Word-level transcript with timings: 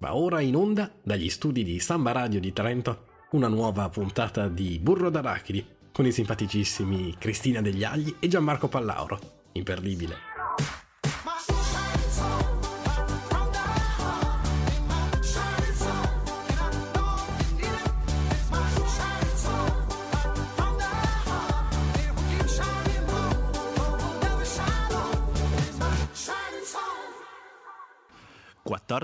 Va 0.00 0.16
ora 0.16 0.40
in 0.40 0.56
onda 0.56 0.90
dagli 1.02 1.28
studi 1.28 1.62
di 1.62 1.78
Samba 1.78 2.12
Radio 2.12 2.40
di 2.40 2.54
Trento 2.54 3.08
una 3.32 3.48
nuova 3.48 3.90
puntata 3.90 4.48
di 4.48 4.78
Burro 4.78 5.10
d'Arachidi 5.10 5.62
con 5.92 6.06
i 6.06 6.10
simpaticissimi 6.10 7.16
Cristina 7.18 7.60
Degli 7.60 7.84
Agli 7.84 8.16
e 8.18 8.26
Gianmarco 8.26 8.66
Pallauro. 8.66 9.20
Imperdibile. 9.52 10.29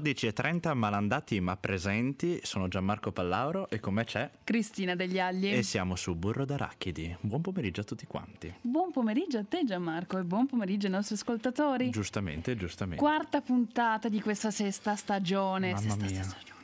E 0.08 0.32
30 0.32 0.72
malandati 0.74 1.40
ma 1.40 1.56
presenti, 1.56 2.38
sono 2.44 2.68
Gianmarco 2.68 3.10
Pallauro 3.10 3.68
e 3.68 3.80
con 3.80 3.94
me 3.94 4.04
c'è 4.04 4.30
Cristina 4.44 4.94
Degli 4.94 5.18
Agli 5.18 5.48
e 5.48 5.64
siamo 5.64 5.96
su 5.96 6.14
Burro 6.14 6.44
d'Arachidi. 6.44 7.16
Buon 7.20 7.40
pomeriggio 7.40 7.80
a 7.80 7.84
tutti 7.84 8.06
quanti. 8.06 8.54
Buon 8.60 8.92
pomeriggio 8.92 9.38
a 9.38 9.44
te 9.44 9.64
Gianmarco 9.64 10.16
e 10.18 10.22
buon 10.22 10.46
pomeriggio 10.46 10.86
ai 10.86 10.92
nostri 10.92 11.16
ascoltatori. 11.16 11.90
Giustamente, 11.90 12.54
giustamente. 12.56 13.02
Quarta 13.02 13.40
puntata 13.40 14.08
di 14.08 14.20
questa 14.20 14.52
sesta 14.52 14.94
stagione. 14.94 15.72
Mamma 15.72 15.80
sesta 15.80 16.04
mia. 16.04 16.22
stagione. 16.22 16.54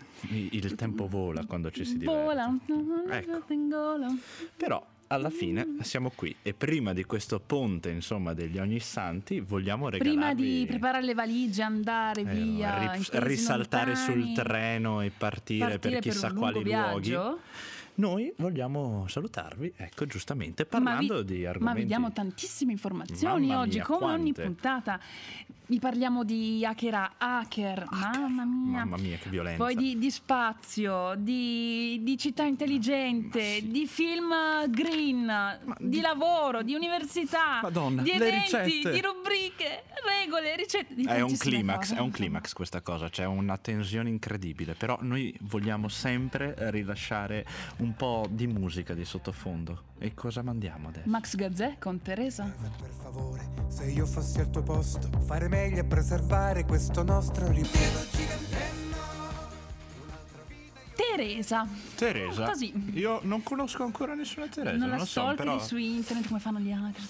Il 0.53 0.77
tempo 0.77 1.09
vola 1.09 1.45
quando 1.45 1.73
ci 1.73 1.85
si 1.85 1.99
diverte. 1.99 2.23
Vola, 2.23 2.57
Ecco. 3.11 3.45
gola. 3.49 4.07
Però 4.57 4.87
alla 5.13 5.31
fine 5.31 5.77
siamo 5.83 6.11
qui 6.15 6.35
e 6.43 6.55
prima 6.55 6.93
di 6.95 7.05
questo 7.05 7.39
ponte, 7.39 7.91
insomma, 7.91 8.33
degli 8.33 8.59
ogni 8.59 8.81
santi, 8.81 9.41
vogliamo 9.41 9.91
regalarvi 9.91 10.19
Prima 10.19 10.35
di 10.35 10.65
preparare 10.67 11.05
le 11.05 11.15
valigie, 11.15 11.63
andare 11.63 12.23
eh, 12.23 12.25
via, 12.25 12.95
ri- 12.95 13.09
risaltare 13.13 13.93
lontani, 13.93 14.25
sul 14.25 14.33
treno 14.33 15.03
e 15.03 15.11
partire, 15.17 15.79
partire 15.79 16.01
per 16.01 16.01
chissà 16.01 16.29
un 16.29 16.37
quali 16.37 16.65
luoghi. 16.65 17.17
Noi 17.95 18.33
vogliamo 18.39 19.07
salutarvi, 19.07 19.75
ecco, 19.77 20.07
giustamente 20.07 20.65
parlando 20.65 21.19
vi, 21.19 21.25
di 21.25 21.47
argomenti. 21.47 21.65
Ma 21.65 21.73
vi 21.75 21.87
diamo 21.87 22.13
tantissime 22.13 22.73
informazioni 22.73 23.49
Mamma 23.49 23.61
oggi, 23.61 23.77
mia, 23.77 23.85
come 23.85 24.05
ogni 24.13 24.33
quante. 24.33 24.43
puntata. 24.43 25.01
Vi 25.65 25.79
parliamo 25.79 26.25
di 26.25 26.67
hacker 26.67 26.95
a 26.95 27.13
hacker, 27.17 27.87
mamma 27.91 28.45
mia. 28.45 28.79
Mamma 28.79 28.97
mia, 28.97 29.17
che 29.17 29.31
violenza. 29.31 29.63
Poi 29.63 29.75
di, 29.75 29.97
di 29.97 30.11
spazio, 30.11 31.15
di, 31.17 32.01
di 32.03 32.19
città 32.19 32.43
intelligente, 32.43 33.41
sì. 33.41 33.71
di 33.71 33.87
film 33.87 34.35
green, 34.69 35.59
di, 35.79 35.89
di- 35.89 36.01
lavoro, 36.01 36.63
di 36.63 36.75
università, 36.75 37.61
Madonna, 37.63 38.03
di 38.03 38.11
eventi, 38.11 38.81
di 38.83 39.01
rubriche, 39.01 39.85
regole, 40.05 40.57
ricette. 40.57 40.95
È 40.95 41.21
un 41.21 41.37
climax, 41.39 41.79
cose. 41.79 41.97
è 41.97 42.01
un 42.01 42.11
climax 42.11 42.53
questa 42.53 42.83
cosa, 42.83 43.09
c'è 43.09 43.25
una 43.25 43.57
tensione 43.57 44.11
incredibile, 44.11 44.75
però 44.75 44.99
noi 45.01 45.35
vogliamo 45.41 45.89
sempre 45.89 46.55
rilasciare 46.71 47.47
un 47.83 47.95
po' 47.95 48.27
di 48.31 48.47
musica 48.47 48.95
di 48.95 49.05
sottofondo. 49.05 49.91
E 49.99 50.15
cosa 50.15 50.43
mandiamo 50.43 50.89
adesso? 50.89 51.09
Max 51.09 51.35
Gazzè 51.35 51.77
con 51.79 52.01
Teresa. 52.01 52.45
Per 52.45 52.91
favore, 52.91 53.49
se 53.69 53.91
io 53.91 54.07
fossi 54.07 54.41
al 54.41 54.51
tuo 54.51 54.63
posto, 54.63 55.09
fare 55.21 55.49
meglio 55.49 55.83
a 55.83 55.85
preservare 55.85 56.65
questo 56.65 57.03
nostro 57.03 57.51
ripeto 57.51 58.51
Teresa. 60.95 61.67
Teresa? 61.97 62.47
Così. 62.47 62.73
Io 62.95 63.21
non 63.25 63.43
conosco 63.43 63.83
ancora 63.83 64.15
nessuna 64.15 64.47
Teresa, 64.47 64.77
non 64.77 64.89
non, 64.89 64.91
la 64.91 64.97
lo 64.99 65.05
so, 65.05 65.35
però... 65.35 65.59
su 65.59 65.77
internet 65.77 66.27
come 66.27 66.41
fanno 66.41 66.59
gli 66.59 66.71
hacker. 66.71 67.03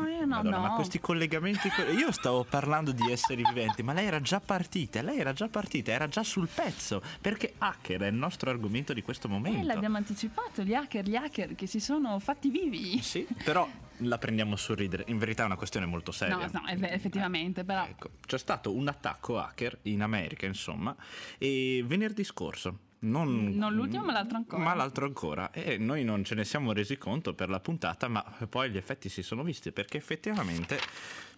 No, 0.00 0.08
no, 0.08 0.18
no, 0.20 0.26
Madonna, 0.26 0.56
no. 0.56 0.62
ma 0.62 0.74
questi 0.74 0.98
collegamenti. 1.00 1.68
Io 1.98 2.12
stavo 2.12 2.44
parlando 2.44 2.92
di 2.92 3.10
esseri 3.10 3.42
viventi, 3.44 3.82
ma 3.82 3.92
lei 3.92 4.06
era 4.06 4.20
già 4.20 4.40
partita. 4.40 5.02
Lei 5.02 5.18
era 5.18 5.32
già 5.32 5.48
partita, 5.48 5.92
era 5.92 6.08
già 6.08 6.22
sul 6.22 6.48
pezzo. 6.52 7.02
Perché 7.20 7.54
hacker 7.58 8.00
è 8.02 8.06
il 8.06 8.14
nostro 8.14 8.50
argomento 8.50 8.92
di 8.92 9.02
questo 9.02 9.26
Eh, 9.26 9.30
momento. 9.30 9.66
l'abbiamo 9.66 9.96
anticipato, 9.96 10.62
gli 10.62 10.74
hacker, 10.74 11.04
gli 11.08 11.16
hacker 11.16 11.54
che 11.54 11.66
si 11.66 11.80
sono 11.80 12.18
fatti 12.18 12.48
vivi. 12.50 13.00
Sì, 13.02 13.26
però 13.44 13.68
la 14.04 14.18
prendiamo 14.18 14.56
sul 14.56 14.76
ridere. 14.76 15.04
In 15.08 15.18
verità 15.18 15.42
è 15.42 15.46
una 15.46 15.56
questione 15.56 15.86
molto 15.86 16.12
seria. 16.12 16.36
No, 16.36 16.48
no, 16.52 16.66
effettivamente, 16.86 17.64
però. 17.64 17.84
Ecco, 17.84 18.10
c'è 18.26 18.38
stato 18.38 18.72
un 18.72 18.88
attacco 18.88 19.38
hacker 19.38 19.78
in 19.82 20.02
America, 20.02 20.46
insomma, 20.46 20.94
e 21.38 21.82
venerdì 21.86 22.24
scorso. 22.24 22.78
Non, 23.00 23.52
Non 23.54 23.72
l'ultimo, 23.74 24.04
ma 24.04 24.12
l'altro 24.12 24.36
ancora. 24.36 24.62
Ma 24.62 24.74
l'altro 24.74 25.06
ancora. 25.06 25.50
E 25.52 25.78
noi 25.78 26.04
non 26.04 26.22
ce 26.24 26.34
ne 26.34 26.44
siamo 26.44 26.72
resi 26.72 26.98
conto 26.98 27.34
per 27.34 27.48
la 27.48 27.60
puntata, 27.60 28.08
ma 28.08 28.22
poi 28.48 28.70
gli 28.70 28.76
effetti 28.76 29.08
si 29.08 29.22
sono 29.22 29.42
visti 29.42 29.72
perché 29.72 29.96
effettivamente 29.96 30.78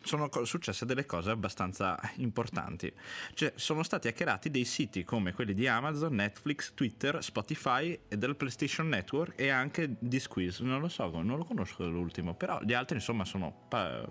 sono 0.03 0.29
successe 0.45 0.85
delle 0.85 1.07
cose 1.07 1.31
abbastanza 1.31 1.99
importanti. 2.17 2.93
Cioè, 3.35 3.53
sono 3.55 3.85
stati 3.85 4.09
hackerati 4.09 4.51
dei 4.51 4.65
siti 4.65 5.05
come 5.05 5.33
quelli 5.33 5.55
di 5.55 5.69
Amazon, 5.69 6.15
Netflix, 6.15 6.75
Twitter, 6.75 7.23
Spotify 7.23 7.97
e 8.09 8.19
del 8.19 8.35
PlayStation 8.35 8.89
Network 8.89 9.41
e 9.41 9.49
anche 9.49 9.95
di 10.01 10.19
Squeeze. 10.19 10.65
Non 10.65 10.81
lo 10.81 10.89
so, 10.89 11.09
non 11.23 11.37
lo 11.39 11.45
conosco 11.45 11.87
l'ultimo, 11.87 12.35
però 12.35 12.61
gli 12.63 12.73
altri 12.73 12.97
insomma 12.97 13.25
sono 13.25 13.67
pa- 13.69 14.11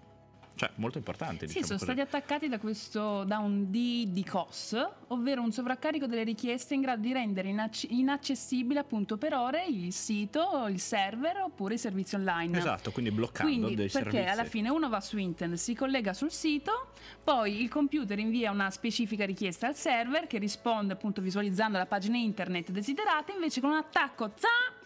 cioè, 0.61 0.71
molto 0.75 0.99
importanti. 0.99 1.47
Sì, 1.47 1.53
diciamo 1.59 1.65
sono 1.65 1.79
così. 1.79 1.91
stati 1.91 2.01
attaccati 2.01 2.47
da 2.47 2.59
questo 2.59 3.23
da 3.23 3.39
un 3.39 3.71
DDoS, 3.71 4.89
ovvero 5.07 5.41
un 5.41 5.51
sovraccarico 5.51 6.05
delle 6.05 6.23
richieste 6.23 6.75
in 6.75 6.81
grado 6.81 7.01
di 7.01 7.11
rendere 7.11 7.49
inac- 7.49 7.89
inaccessibile 7.89 8.79
appunto 8.79 9.17
per 9.17 9.33
ore 9.33 9.65
il 9.65 9.91
sito, 9.91 10.67
il 10.67 10.79
server 10.79 11.37
oppure 11.37 11.73
i 11.73 11.77
servizi 11.79 12.13
online. 12.13 12.55
Esatto, 12.59 12.91
quindi 12.91 13.09
bloccando 13.09 13.51
Quindi, 13.51 13.75
dei 13.75 13.89
perché 13.89 14.11
servizi. 14.11 14.31
alla 14.31 14.43
fine 14.43 14.69
uno 14.69 14.87
va 14.87 15.01
su 15.01 15.17
internet, 15.17 15.57
si 15.57 15.73
collega 15.73 16.13
sul 16.13 16.29
sito, 16.31 16.91
poi 17.23 17.59
il 17.59 17.67
computer 17.69 18.19
invia 18.19 18.51
una 18.51 18.69
specifica 18.69 19.25
richiesta 19.25 19.65
al 19.65 19.75
server 19.75 20.27
che 20.27 20.37
risponde 20.37 20.93
appunto 20.93 21.21
visualizzando 21.21 21.79
la 21.79 21.87
pagina 21.87 22.17
internet 22.17 22.69
desiderata, 22.69 23.33
invece 23.33 23.61
con 23.61 23.71
un 23.71 23.77
attacco 23.77 24.31
za 24.35 24.79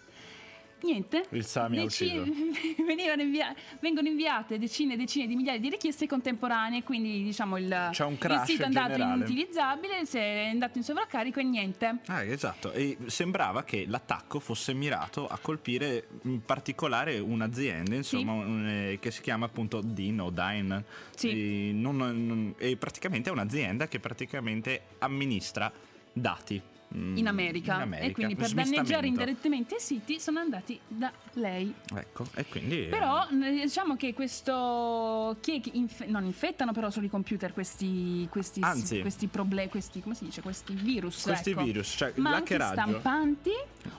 Niente. 0.83 1.25
Il 1.29 1.45
Sa 1.45 1.67
mi 1.67 1.79
ha 1.79 1.85
venivano 2.85 3.21
invia- 3.21 3.55
vengono 3.79 4.07
inviate 4.07 4.59
decine 4.59 4.93
e 4.93 4.97
decine 4.97 5.25
di 5.25 5.35
migliaia 5.35 5.59
di 5.59 5.69
richieste 5.69 6.05
contemporanee, 6.05 6.83
quindi 6.83 7.23
diciamo 7.23 7.57
il, 7.57 7.89
C'è 7.91 8.03
un 8.05 8.13
il 8.13 8.17
crash 8.19 8.45
sito 8.47 8.63
è 8.63 8.65
andato 8.65 8.91
generale. 8.91 9.15
inutilizzabile, 9.17 10.05
si 10.05 10.17
è 10.17 10.49
andato 10.51 10.77
in 10.77 10.83
sovraccarico 10.83 11.39
e 11.39 11.43
niente. 11.43 11.97
Ah, 12.07 12.23
esatto, 12.23 12.71
e 12.73 12.97
sembrava 13.07 13.63
che 13.63 13.85
l'attacco 13.87 14.39
fosse 14.39 14.73
mirato 14.73 15.27
a 15.27 15.37
colpire 15.41 16.07
in 16.23 16.41
particolare 16.45 17.17
un'azienda, 17.19 17.95
insomma, 17.95 18.33
un- 18.33 18.67
eh, 18.67 18.99
che 18.99 19.11
si 19.11 19.21
chiama 19.21 19.45
appunto 19.45 19.81
DIN 19.81 20.19
o 20.21 20.29
DINE. 20.29 20.83
Sì. 21.15 21.29
E, 21.69 21.71
non- 21.73 21.95
non- 21.97 22.53
e 22.57 22.75
praticamente 22.77 23.29
è 23.29 23.31
un'azienda 23.31 23.87
che 23.87 23.99
praticamente 23.99 24.81
amministra 24.99 25.71
dati. 26.13 26.61
Mm, 26.95 27.17
In 27.17 27.27
America. 27.27 27.75
in 27.75 27.81
America. 27.81 28.07
E 28.07 28.11
quindi 28.11 28.35
per 28.35 28.51
danneggiare 28.51 29.07
indirettamente 29.07 29.75
i 29.75 29.79
siti 29.79 30.19
sono 30.19 30.39
andati 30.39 30.79
da 30.87 31.11
lei. 31.33 31.73
Ecco, 31.95 32.25
e 32.35 32.45
quindi... 32.45 32.87
Però 32.89 33.27
eh, 33.29 33.61
diciamo 33.61 33.95
che 33.95 34.13
questo 34.13 35.37
che 35.41 35.61
inf- 35.73 36.05
non 36.05 36.25
infettano 36.25 36.71
però 36.71 36.89
solo 36.89 37.05
i 37.05 37.09
computer 37.09 37.53
questi 37.53 38.27
questi, 38.29 38.59
Anzi. 38.61 39.01
questi 39.01 39.27
problemi 39.27 39.69
questi 39.69 40.01
come 40.01 40.15
si 40.15 40.25
dice 40.25 40.41
questi 40.41 40.73
virus 40.73 41.23
Questi 41.23 41.51
ecco. 41.51 41.63
virus, 41.63 41.93
cioè 41.97 42.13
ma 42.17 42.35
anche 42.35 42.55
stampanti 42.55 43.51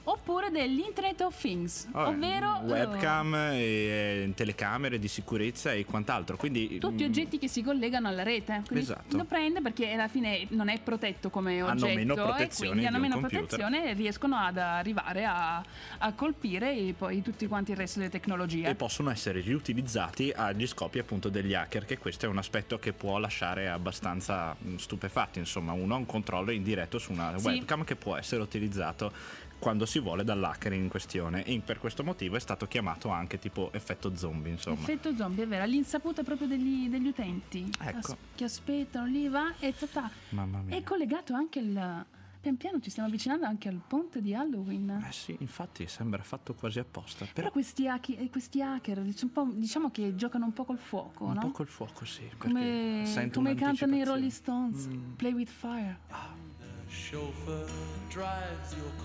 oppure 0.04 0.50
degli 0.50 0.80
Internet 0.80 1.20
of 1.22 1.38
Things 1.38 1.88
Vabbè, 1.90 2.08
ovvero 2.08 2.60
eh, 2.60 2.64
webcam, 2.64 3.34
e, 3.34 3.58
eh, 3.58 4.32
telecamere 4.34 4.98
di 4.98 5.08
sicurezza 5.08 5.72
e 5.72 5.84
quant'altro. 5.84 6.36
Quindi 6.36 6.78
tutti 6.78 7.04
mm, 7.04 7.06
oggetti 7.06 7.38
che 7.38 7.48
si 7.48 7.62
collegano 7.62 8.08
alla 8.08 8.22
rete 8.22 8.62
quindi 8.66 8.84
Esatto. 8.84 9.16
lo 9.16 9.24
prende 9.24 9.60
perché 9.60 9.92
alla 9.92 10.08
fine 10.08 10.46
non 10.50 10.68
è 10.68 10.78
protetto 10.80 11.30
come 11.30 11.60
Hanno 11.60 11.70
oggetto 11.72 11.94
meno 11.94 12.12
e 12.14 12.16
protezione 12.16 12.85
quindi 12.88 13.06
hanno 13.12 13.20
meno 13.20 13.28
protezione 13.28 13.90
e 13.90 13.92
riescono 13.94 14.36
ad 14.36 14.56
arrivare 14.58 15.24
a, 15.24 15.62
a 15.98 16.12
colpire 16.12 16.94
poi 16.96 17.22
tutti 17.22 17.46
quanti 17.46 17.72
il 17.72 17.76
resto 17.76 17.98
delle 17.98 18.10
tecnologie. 18.10 18.68
E 18.68 18.74
possono 18.74 19.10
essere 19.10 19.40
riutilizzati 19.40 20.30
agli 20.34 20.66
scopi 20.66 20.98
appunto 20.98 21.28
degli 21.28 21.54
hacker 21.54 21.84
che 21.84 21.98
questo 21.98 22.26
è 22.26 22.28
un 22.28 22.38
aspetto 22.38 22.78
che 22.78 22.92
può 22.92 23.18
lasciare 23.18 23.68
abbastanza 23.68 24.54
mh, 24.58 24.76
stupefatti 24.76 25.38
insomma. 25.38 25.72
Uno 25.72 25.94
ha 25.94 25.98
un 25.98 26.06
controllo 26.06 26.50
indiretto 26.50 26.98
su 26.98 27.12
una 27.12 27.36
Sì. 27.38 27.46
webcam 27.46 27.84
che 27.84 27.96
può 27.96 28.16
essere 28.16 28.42
utilizzato 28.42 29.12
quando 29.58 29.86
si 29.86 30.00
vuole 30.00 30.22
dall'hacker 30.22 30.72
in 30.74 30.88
questione. 30.88 31.42
E 31.44 31.60
per 31.64 31.78
questo 31.78 32.04
motivo 32.04 32.36
è 32.36 32.40
stato 32.40 32.66
chiamato 32.66 33.08
anche 33.08 33.38
tipo 33.38 33.70
effetto 33.72 34.14
zombie 34.14 34.52
insomma. 34.52 34.80
Effetto 34.80 35.14
zombie, 35.16 35.44
è 35.44 35.46
vero, 35.46 35.62
all'insaputa 35.62 36.22
proprio 36.22 36.46
degli, 36.46 36.88
degli 36.88 37.06
utenti. 37.08 37.68
Ecco. 37.80 37.96
As- 37.98 38.16
che 38.34 38.44
aspettano, 38.44 39.06
lì 39.06 39.28
va 39.28 39.54
e 39.58 39.74
ta. 39.90 40.10
Mamma 40.30 40.58
mia. 40.60 40.76
È 40.76 40.82
collegato 40.82 41.32
anche 41.34 41.58
il. 41.60 42.04
Pian 42.46 42.58
piano 42.58 42.78
ci 42.80 42.90
stiamo 42.90 43.08
avvicinando 43.08 43.44
anche 43.44 43.68
al 43.68 43.80
ponte 43.84 44.22
di 44.22 44.32
Halloween. 44.32 44.88
eh 45.04 45.10
sì 45.10 45.36
infatti 45.40 45.88
sembra 45.88 46.22
fatto 46.22 46.54
quasi 46.54 46.78
apposta 46.78 47.24
Però 47.24 47.32
però 47.34 47.50
questi, 47.50 47.88
hack- 47.88 48.10
eh, 48.20 48.30
questi 48.30 48.62
hacker 48.62 48.98
un 49.00 49.32
po', 49.32 49.48
diciamo 49.52 49.90
che 49.90 50.14
giocano 50.14 50.44
un 50.44 50.52
po' 50.52 50.64
col 50.64 50.78
fuoco, 50.78 51.24
un 51.24 51.32
no? 51.32 51.40
po' 51.40 51.50
col 51.50 51.66
fuoco 51.66 52.04
sì 52.04 52.22
come 52.38 53.02
come 53.32 53.54
cantano 53.56 53.96
i. 53.96 54.04
Rolling 54.04 54.30
Stones, 54.30 54.86
Mm. 54.86 55.14
Play 55.14 55.32
with 55.32 55.48
Fire. 55.50 55.98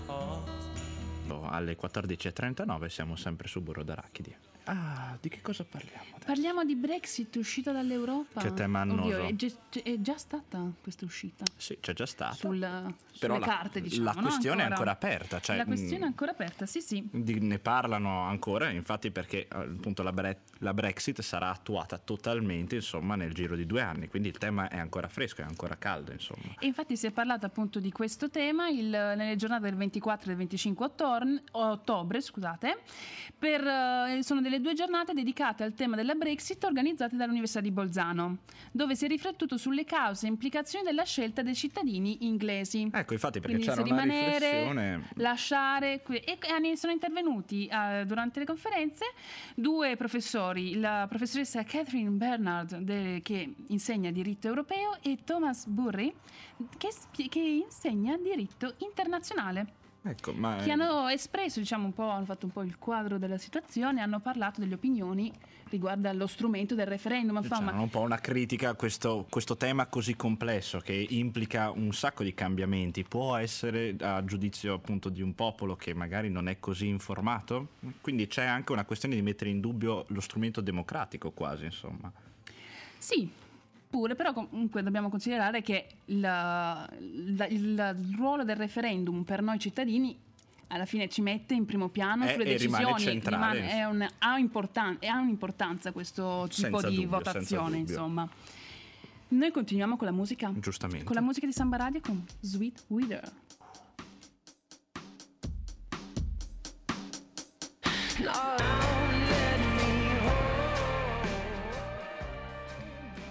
car. 0.06 0.40
alle 1.50 1.76
14.39 1.76 2.86
siamo 2.86 3.16
sempre 3.16 3.48
su 3.48 3.60
Burro 3.60 3.82
d'Arachidi 3.82 4.36
Ah, 4.64 5.16
di 5.20 5.28
che 5.28 5.40
cosa 5.40 5.64
parliamo? 5.64 6.04
adesso? 6.14 6.24
Parliamo 6.26 6.64
di 6.64 6.76
Brexit, 6.76 7.34
uscita 7.36 7.72
dall'Europa. 7.72 8.40
Che 8.40 8.54
tema 8.54 8.82
Oddio, 8.82 8.94
annoso. 8.94 9.18
è, 9.26 9.34
gi- 9.34 9.56
è 9.82 10.00
già 10.00 10.16
stata 10.16 10.70
questa 10.80 11.04
uscita. 11.04 11.44
Sì, 11.56 11.78
c'è 11.80 11.92
già 11.94 12.06
stata. 12.06 12.34
Sul, 12.34 12.58
Però 12.60 12.94
sulle 13.34 13.38
la, 13.38 13.44
carte, 13.46 13.80
diciamo. 13.80 14.04
la 14.04 14.12
no? 14.12 14.20
questione 14.22 14.62
è 14.62 14.66
ancora 14.66 14.90
aperta. 14.92 15.40
Cioè, 15.40 15.56
la 15.56 15.64
questione 15.64 15.96
è 15.96 16.00
mh, 16.00 16.04
ancora 16.04 16.30
aperta, 16.30 16.66
sì, 16.66 16.80
sì. 16.80 17.08
di- 17.10 17.40
ne 17.40 17.58
parlano 17.58 18.20
ancora, 18.22 18.70
infatti 18.70 19.10
perché 19.10 19.40
eh, 19.40 19.48
appunto 19.50 20.02
la, 20.04 20.12
bre- 20.12 20.42
la 20.58 20.72
Brexit 20.72 21.20
sarà 21.22 21.50
attuata 21.50 21.98
totalmente 21.98 22.76
insomma 22.76 23.16
nel 23.16 23.32
giro 23.34 23.56
di 23.56 23.66
due 23.66 23.80
anni, 23.82 24.06
quindi 24.08 24.28
il 24.28 24.38
tema 24.38 24.68
è 24.68 24.78
ancora 24.78 25.08
fresco, 25.08 25.40
è 25.40 25.44
ancora 25.44 25.76
caldo 25.76 26.12
insomma. 26.12 26.54
E 26.60 26.66
infatti 26.66 26.96
si 26.96 27.06
è 27.06 27.10
parlato 27.10 27.46
appunto 27.46 27.80
di 27.80 27.90
questo 27.90 28.30
tema 28.30 28.68
il- 28.68 28.86
nelle 28.88 29.34
giornate 29.36 29.64
del 29.64 29.74
24 29.76 30.24
e 30.24 30.28
del 30.28 30.36
25 30.36 30.86
ottor- 30.86 31.42
ottobre, 31.52 32.20
scusate, 32.20 32.78
per, 33.36 33.60
eh, 33.66 34.20
sono 34.22 34.40
delle 34.40 34.51
due 34.60 34.74
giornate 34.74 35.12
dedicate 35.12 35.62
al 35.62 35.74
tema 35.74 35.96
della 35.96 36.14
Brexit 36.14 36.62
organizzate 36.64 37.16
dall'Università 37.16 37.60
di 37.60 37.70
Bolzano, 37.70 38.38
dove 38.70 38.94
si 38.94 39.04
è 39.04 39.08
riflettuto 39.08 39.56
sulle 39.56 39.84
cause 39.84 40.26
e 40.26 40.28
implicazioni 40.28 40.84
della 40.84 41.04
scelta 41.04 41.42
dei 41.42 41.54
cittadini 41.54 42.26
inglesi. 42.26 42.88
Ecco, 42.92 43.12
infatti 43.12 43.40
perché 43.40 43.56
Quindi 43.56 43.66
c'era 43.66 43.82
una 43.82 43.90
rimanere, 43.90 44.50
riflessione... 44.50 45.08
lasciare 45.14 46.02
e 46.02 46.76
sono 46.76 46.92
intervenuti 46.92 47.66
eh, 47.66 48.04
durante 48.06 48.40
le 48.40 48.46
conferenze 48.46 49.04
due 49.54 49.96
professori, 49.96 50.78
la 50.78 51.06
professoressa 51.08 51.62
Catherine 51.64 52.10
Bernard 52.10 52.78
de- 52.78 53.20
che 53.22 53.54
insegna 53.68 54.10
diritto 54.10 54.46
europeo 54.48 54.98
e 55.02 55.18
Thomas 55.24 55.66
Burry 55.66 56.12
che, 56.78 56.88
che 57.28 57.40
insegna 57.40 58.16
diritto 58.16 58.74
internazionale 58.78 59.80
Ecco, 60.04 60.32
ma 60.32 60.56
che 60.56 60.72
hanno 60.72 61.08
espresso 61.08 61.60
diciamo 61.60 61.84
un 61.84 61.92
po' 61.92 62.08
hanno 62.08 62.24
fatto 62.24 62.46
un 62.46 62.52
po' 62.52 62.62
il 62.62 62.76
quadro 62.76 63.18
della 63.18 63.38
situazione 63.38 64.00
hanno 64.00 64.18
parlato 64.18 64.58
delle 64.58 64.74
opinioni 64.74 65.32
riguardo 65.68 66.08
allo 66.08 66.26
strumento 66.26 66.74
del 66.74 66.86
referendum 66.86 67.40
C'era 67.40 67.56
Insomma, 67.56 67.80
un 67.80 67.88
po' 67.88 68.00
una 68.00 68.18
critica 68.18 68.70
a 68.70 68.74
questo, 68.74 69.26
questo 69.30 69.56
tema 69.56 69.86
così 69.86 70.16
complesso 70.16 70.80
che 70.80 71.06
implica 71.10 71.70
un 71.70 71.92
sacco 71.92 72.24
di 72.24 72.34
cambiamenti. 72.34 73.04
Può 73.04 73.36
essere 73.36 73.94
a 74.00 74.24
giudizio 74.24 74.74
appunto 74.74 75.08
di 75.08 75.22
un 75.22 75.34
popolo 75.34 75.76
che 75.76 75.94
magari 75.94 76.28
non 76.28 76.48
è 76.48 76.58
così 76.58 76.88
informato? 76.88 77.68
Quindi 78.00 78.26
c'è 78.26 78.44
anche 78.44 78.72
una 78.72 78.84
questione 78.84 79.14
di 79.14 79.22
mettere 79.22 79.50
in 79.50 79.60
dubbio 79.60 80.04
lo 80.08 80.20
strumento 80.20 80.60
democratico 80.60 81.30
quasi, 81.30 81.66
insomma. 81.66 82.12
Sì, 82.98 83.30
pure, 83.92 84.14
però 84.14 84.32
comunque 84.32 84.82
dobbiamo 84.82 85.10
considerare 85.10 85.60
che 85.60 85.86
la- 86.06 86.88
la- 87.36 87.46
il, 87.46 87.96
il 88.00 88.14
ruolo 88.16 88.42
del 88.42 88.56
referendum 88.56 89.22
per 89.22 89.42
noi 89.42 89.58
cittadini 89.58 90.18
alla 90.68 90.86
fine 90.86 91.10
ci 91.10 91.20
mette 91.20 91.52
in 91.52 91.66
primo 91.66 91.90
piano 91.90 92.26
sulle 92.26 92.44
e 92.44 92.52
decisioni, 92.52 92.98
centrale. 92.98 93.60
rimane- 93.60 93.70
è 93.78 93.84
un- 93.84 94.08
ha, 94.20 94.38
importan- 94.38 94.96
e 94.98 95.06
ha 95.08 95.18
un'importanza 95.20 95.92
questo 95.92 96.46
tipo 96.48 96.78
Senza 96.78 96.88
di 96.88 96.94
dubbio, 96.96 97.10
votazione, 97.10 97.76
insomma. 97.76 98.26
Noi 99.28 99.50
continuiamo 99.50 99.98
con 99.98 100.06
la 100.06 100.12
musica. 100.14 100.50
Giustamente. 100.58 101.04
Con 101.04 101.14
la 101.14 101.20
musica 101.20 101.44
di 101.46 101.52
Samba 101.52 101.76
Radio 101.76 102.00
con 102.00 102.24
Sweet 102.40 102.84
Wither. 102.88 103.30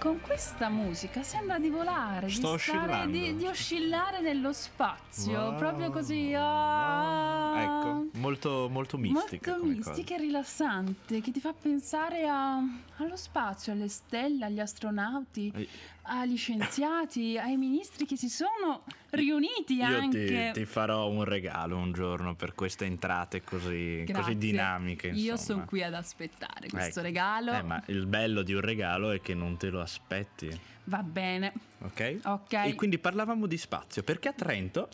Con 0.01 0.19
questa 0.19 0.67
musica 0.67 1.21
sembra 1.21 1.59
di 1.59 1.69
volare, 1.69 2.25
di, 2.25 2.33
stare- 2.33 3.05
di, 3.11 3.35
di 3.35 3.45
oscillare 3.45 4.19
nello 4.19 4.51
spazio, 4.51 5.39
Wow. 5.39 5.55
proprio 5.57 5.91
così. 5.91 6.33
ah. 6.35 7.40
Ecco, 7.55 8.07
molto, 8.19 8.67
molto 8.69 8.97
mistica. 8.97 9.51
Molto 9.57 9.65
mistica 9.65 10.15
e 10.15 10.19
rilassante, 10.19 11.21
che 11.21 11.31
ti 11.31 11.39
fa 11.39 11.53
pensare 11.53 12.27
a- 12.27 12.57
allo 12.97 13.15
spazio, 13.15 13.71
alle 13.73 13.87
stelle, 13.87 14.45
agli 14.45 14.59
astronauti, 14.59 15.51
cosa. 15.51 15.65
agli 16.03 16.37
scienziati, 16.37 17.37
ai 17.37 17.57
ministri 17.57 18.05
che 18.05 18.15
si 18.17 18.29
sono 18.29 18.83
riuniti 19.11 19.75
Io 19.75 19.85
anche. 19.85 20.51
ti, 20.53 20.59
ti 20.61 20.65
farò 20.65 21.09
un 21.09 21.23
regalo 21.23 21.77
un 21.77 21.91
giorno 21.93 22.35
per 22.35 22.53
queste 22.55 22.85
entrate 22.85 23.41
così, 23.43 24.05
così 24.11 24.37
dinamiche. 24.37 25.07
Io 25.07 25.31
insomma. 25.33 25.37
sono 25.37 25.65
qui 25.65 25.83
ad 25.83 25.93
aspettare 25.93 26.67
questo 26.69 26.99
Ecco. 26.99 27.07
regalo. 27.07 27.53
Eh, 27.53 27.61
ma 27.61 27.81
il 27.87 28.05
bello 28.05 28.41
di 28.41 28.53
un 28.53 28.61
regalo 28.61 29.11
è 29.11 29.21
che 29.21 29.33
non 29.33 29.57
te 29.57 29.69
lo 29.69 29.81
aspetti, 29.81 30.49
Va 30.85 31.03
bene. 31.03 31.53
ok? 31.79 32.19
Ok. 32.23 32.53
E 32.53 32.75
quindi 32.75 32.97
parlavamo 32.97 33.45
di 33.47 33.57
spazio, 33.57 34.03
perché 34.03 34.29
a 34.29 34.33
Trento 34.33 34.89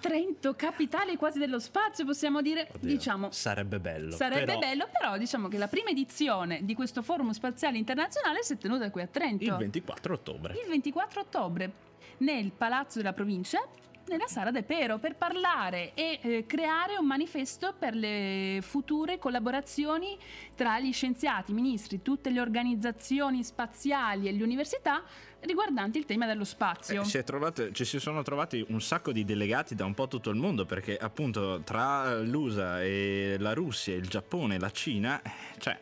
Trento, 0.00 0.54
capitale 0.54 1.16
quasi 1.16 1.38
dello 1.38 1.58
spazio, 1.58 2.04
possiamo 2.04 2.40
dire, 2.40 2.68
Oddio, 2.74 2.88
diciamo. 2.88 3.30
sarebbe 3.30 3.78
bello. 3.78 4.12
Sarebbe 4.16 4.44
però 4.46 4.58
bello, 4.58 4.88
però 4.90 5.18
diciamo 5.18 5.48
che 5.48 5.58
la 5.58 5.68
prima 5.68 5.90
edizione 5.90 6.64
di 6.64 6.74
questo 6.74 7.02
forum 7.02 7.30
spaziale 7.30 7.78
internazionale 7.78 8.42
si 8.42 8.54
è 8.54 8.58
tenuta 8.58 8.90
qui 8.90 9.02
a 9.02 9.06
Trento. 9.06 9.44
Il 9.44 9.56
24 9.56 10.14
ottobre. 10.14 10.54
il 10.54 10.68
24 10.68 11.20
ottobre 11.20 11.72
nel 12.18 12.50
Palazzo 12.52 12.98
della 12.98 13.12
Provincia, 13.12 13.62
nella 14.10 14.26
Sala 14.26 14.50
De 14.50 14.64
Pero, 14.64 14.98
per 14.98 15.14
parlare 15.14 15.92
e 15.94 16.18
eh, 16.20 16.44
creare 16.46 16.96
un 16.98 17.06
manifesto 17.06 17.72
per 17.78 17.94
le 17.94 18.58
future 18.60 19.18
collaborazioni 19.18 20.18
tra 20.56 20.80
gli 20.80 20.92
scienziati, 20.92 21.52
i 21.52 21.54
ministri, 21.54 22.02
tutte 22.02 22.30
le 22.30 22.40
organizzazioni 22.40 23.44
spaziali 23.44 24.26
e 24.26 24.32
le 24.32 24.42
università 24.42 25.02
riguardanti 25.40 25.96
il 25.96 26.04
tema 26.04 26.26
dello 26.26 26.44
spazio. 26.44 27.02
Eh, 27.02 27.04
si 27.04 27.22
trovato- 27.22 27.70
ci 27.70 27.84
si 27.84 28.00
sono 28.00 28.22
trovati 28.22 28.64
un 28.68 28.80
sacco 28.80 29.12
di 29.12 29.24
delegati 29.24 29.76
da 29.76 29.84
un 29.84 29.94
po' 29.94 30.08
tutto 30.08 30.30
il 30.30 30.36
mondo 30.36 30.66
perché 30.66 30.96
appunto 30.96 31.62
tra 31.62 32.20
l'USA 32.20 32.82
e 32.82 33.36
la 33.38 33.54
Russia, 33.54 33.94
il 33.94 34.08
Giappone 34.08 34.58
la 34.58 34.70
Cina, 34.70 35.22
cioè 35.58 35.78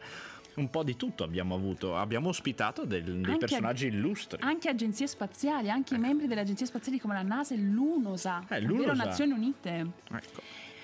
un 0.58 0.70
po' 0.70 0.82
di 0.82 0.96
tutto 0.96 1.24
abbiamo 1.24 1.54
avuto, 1.54 1.96
abbiamo 1.96 2.28
ospitato 2.28 2.84
del- 2.84 3.02
dei 3.04 3.14
Anche- 3.24 3.36
personaggi 3.38 3.86
illustri. 3.86 4.38
Anche 4.42 4.68
agenzie 4.68 5.06
spaziali, 5.06 5.70
anche 5.70 5.94
i 5.94 5.98
membri 5.98 6.26
delle 6.26 6.40
agenzie 6.42 6.66
spaziali 6.66 6.98
come 6.98 7.14
la 7.14 7.22
NASA 7.22 7.54
e 7.54 7.58
l'UNOSA, 7.58 8.44
Eh, 8.48 8.60
l'UNOSA. 8.60 8.92
Nazioni 9.04 9.32
Unite. 9.32 9.86
Ecco. 10.10 10.40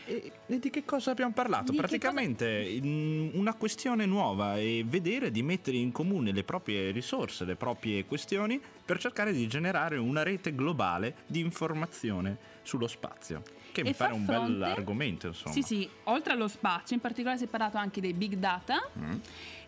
E, 0.06 0.32
e 0.48 0.58
di 0.58 0.68
che 0.68 0.84
cosa 0.84 1.12
abbiamo 1.12 1.32
parlato? 1.32 1.72
Di 1.72 1.78
Praticamente 1.78 2.46
in 2.60 3.30
una 3.32 3.54
questione 3.54 4.04
nuova 4.04 4.58
e 4.58 4.84
vedere 4.86 5.30
di 5.30 5.42
mettere 5.42 5.78
in 5.78 5.92
comune 5.92 6.30
le 6.30 6.44
proprie 6.44 6.90
risorse, 6.90 7.46
le 7.46 7.56
proprie 7.56 8.04
questioni 8.04 8.60
per 8.84 8.98
cercare 8.98 9.32
di 9.32 9.46
generare 9.48 9.96
una 9.96 10.22
rete 10.22 10.54
globale 10.54 11.14
di 11.26 11.40
informazione 11.40 12.36
sullo 12.64 12.86
spazio. 12.88 13.42
Che 13.72 13.82
mi 13.82 13.90
E 13.90 13.94
pare 13.94 14.10
far 14.10 14.18
un 14.20 14.26
fronte- 14.26 14.52
bell'argomento, 14.52 15.26
insomma. 15.28 15.54
Sì, 15.54 15.62
sì, 15.62 15.88
oltre 16.04 16.32
allo 16.32 16.48
spazio, 16.48 16.94
in 16.96 17.00
particolare 17.02 17.38
si 17.38 17.44
è 17.44 17.48
parlato 17.48 17.76
anche 17.76 18.00
dei 18.00 18.12
big 18.12 18.34
data, 18.34 18.88
Mm, 18.98 19.12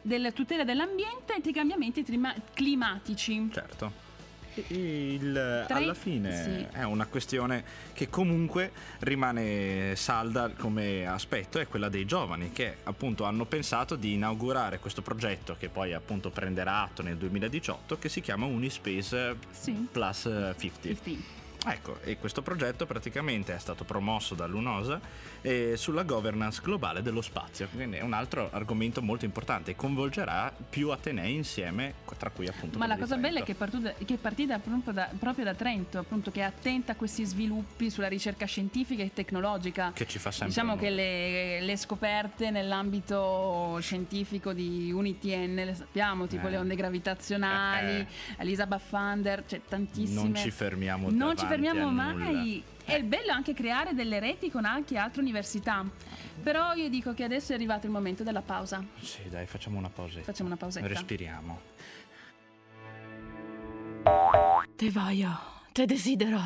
della 0.02 0.30
tutela 0.32 0.64
dell'ambiente 0.64 1.36
e 1.36 1.40
dei 1.40 1.52
cambiamenti 1.52 2.02
trima- 2.04 2.34
climatici. 2.52 3.48
certo. 3.52 4.04
Il- 4.68 5.64
Tra 5.66 5.78
i- 5.80 5.82
alla 5.82 5.92
fine 5.92 6.68
sì. 6.70 6.76
è 6.78 6.82
una 6.84 7.04
questione 7.06 7.62
che 7.92 8.08
comunque 8.08 8.72
rimane 9.00 9.94
salda 9.96 10.48
come 10.56 11.06
aspetto, 11.06 11.58
è 11.58 11.66
quella 11.68 11.90
dei 11.90 12.06
giovani 12.06 12.52
che 12.52 12.78
appunto 12.84 13.24
hanno 13.24 13.44
pensato 13.44 13.96
di 13.96 14.14
inaugurare 14.14 14.78
questo 14.78 15.02
progetto 15.02 15.56
che 15.58 15.68
poi 15.68 15.92
appunto 15.92 16.30
prenderà 16.30 16.80
atto 16.82 17.02
nel 17.02 17.18
2018 17.18 17.98
che 17.98 18.08
si 18.08 18.22
chiama 18.22 18.46
Unispace 18.46 19.36
Sì. 19.50 19.72
Plus 19.92 20.22
50. 20.56 20.80
50. 21.04 21.44
Ecco, 21.68 21.98
e 22.04 22.16
questo 22.18 22.42
progetto 22.42 22.86
praticamente 22.86 23.54
è 23.54 23.58
stato 23.58 23.82
promosso 23.84 24.34
dall'UNOSA 24.36 25.00
eh, 25.42 25.74
sulla 25.76 26.04
governance 26.04 26.60
globale 26.62 27.02
dello 27.02 27.20
spazio, 27.20 27.68
quindi 27.74 27.96
è 27.96 28.02
un 28.02 28.12
altro 28.12 28.48
argomento 28.52 29.02
molto 29.02 29.24
importante, 29.24 29.74
coinvolgerà 29.74 30.52
più 30.70 30.90
Atenei 30.90 31.34
insieme, 31.34 31.94
tra 32.16 32.30
cui 32.30 32.46
appunto 32.46 32.78
Ma 32.78 32.86
la 32.86 32.96
cosa 32.96 33.16
bella 33.16 33.40
è 33.40 33.42
che 33.42 33.52
è, 33.52 33.54
partuta- 33.56 33.92
che 33.92 34.14
è 34.14 34.16
partita 34.16 34.58
proprio 34.60 34.92
da, 34.92 35.08
proprio 35.18 35.44
da 35.44 35.54
Trento, 35.54 35.98
appunto, 35.98 36.30
che 36.30 36.40
è 36.40 36.44
attenta 36.44 36.92
a 36.92 36.94
questi 36.94 37.24
sviluppi 37.24 37.90
sulla 37.90 38.08
ricerca 38.08 38.46
scientifica 38.46 39.02
e 39.02 39.10
tecnologica. 39.12 39.90
Che 39.92 40.06
ci 40.06 40.18
fa 40.18 40.30
sempre 40.30 40.48
Diciamo 40.48 40.72
onore. 40.72 40.86
che 40.88 40.94
le, 40.94 41.60
le 41.62 41.76
scoperte 41.76 42.50
nell'ambito 42.50 43.78
scientifico 43.80 44.52
di 44.52 44.92
UNITN 44.92 45.54
le 45.56 45.74
sappiamo, 45.74 46.26
tipo 46.28 46.46
Eh. 46.46 46.50
le 46.50 46.56
onde 46.58 46.76
gravitazionali, 46.76 48.00
Eh, 48.00 48.06
Elisa 48.38 48.66
Baffander, 48.66 49.44
c'è 49.44 49.60
tantissime. 49.68 50.22
Non 50.22 50.34
ci 50.36 50.50
fermiamo 50.50 51.08
Non 51.08 51.18
davanti 51.18 51.40
ci 51.40 51.46
fermiamo 51.46 51.54
a 51.64 51.74
mai. 51.74 52.14
nulla. 52.14 52.74
È 52.84 52.94
il 52.94 53.04
bello 53.04 53.32
anche 53.32 53.52
creare 53.52 53.94
delle 53.94 54.20
reti 54.20 54.50
con 54.50 54.64
anche 54.64 54.96
altre 54.96 55.20
università. 55.20 55.84
Però 56.42 56.74
io 56.74 56.88
dico 56.88 57.14
che 57.14 57.24
adesso 57.24 57.52
è 57.52 57.54
arrivato 57.56 57.86
il 57.86 57.92
momento 57.92 58.22
della 58.22 58.42
pausa. 58.42 58.84
Sì, 59.00 59.28
dai, 59.28 59.46
facciamo 59.46 59.78
una 59.78 59.90
pausa. 59.90 60.20
Facciamo 60.20 60.48
una 60.48 60.56
pausetta. 60.56 60.86
Respiriamo. 60.86 61.60
Te 64.76 64.90
voglio, 64.90 65.40
te 65.72 65.84
desidero. 65.86 66.40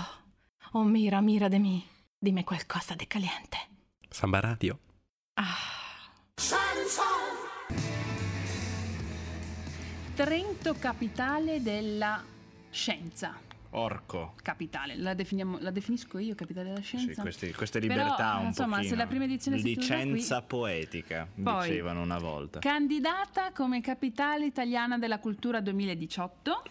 Oh 0.73 0.85
mira, 0.85 1.21
mira 1.21 1.49
de 1.49 1.59
mí. 1.59 1.85
Dime 2.19 2.45
qualcosa 2.45 2.95
di 2.95 3.07
caliente. 3.07 3.59
Samba 4.09 4.41
Radio. 4.41 4.79
Trento 10.15 10.75
capitale 10.79 11.63
della 11.63 12.23
scienza. 12.71 13.50
Orco. 13.73 14.35
capitale. 14.43 14.97
La, 14.97 15.15
definiamo- 15.15 15.59
la 15.61 15.71
definisco 15.71 16.19
io, 16.19 16.35
capitale 16.35 16.69
della 16.71 16.83
Sì, 16.83 16.97
scienza. 16.99 17.23
questi- 17.23 17.53
queste 17.53 17.79
Però, 17.81 17.93
libertà 17.95 18.39
un 18.39 18.47
insomma, 18.47 18.77
pochino. 18.77 18.89
se 18.91 18.97
la 18.97 19.07
prima 19.07 19.25
edizione 19.25 19.59
si 19.59 19.65
Licenza 19.65 20.39
qui- 20.39 20.47
poetica, 20.49 21.29
Poi, 21.41 21.69
dicevano 21.69 22.03
una 22.03 22.19
volta. 22.19 22.59
Candidata 22.59 23.53
come 23.53 23.81
capitale 23.81 24.45
italiana 24.47 24.99
della 24.99 25.19
cultura 25.21 25.61
2018. 25.61 26.63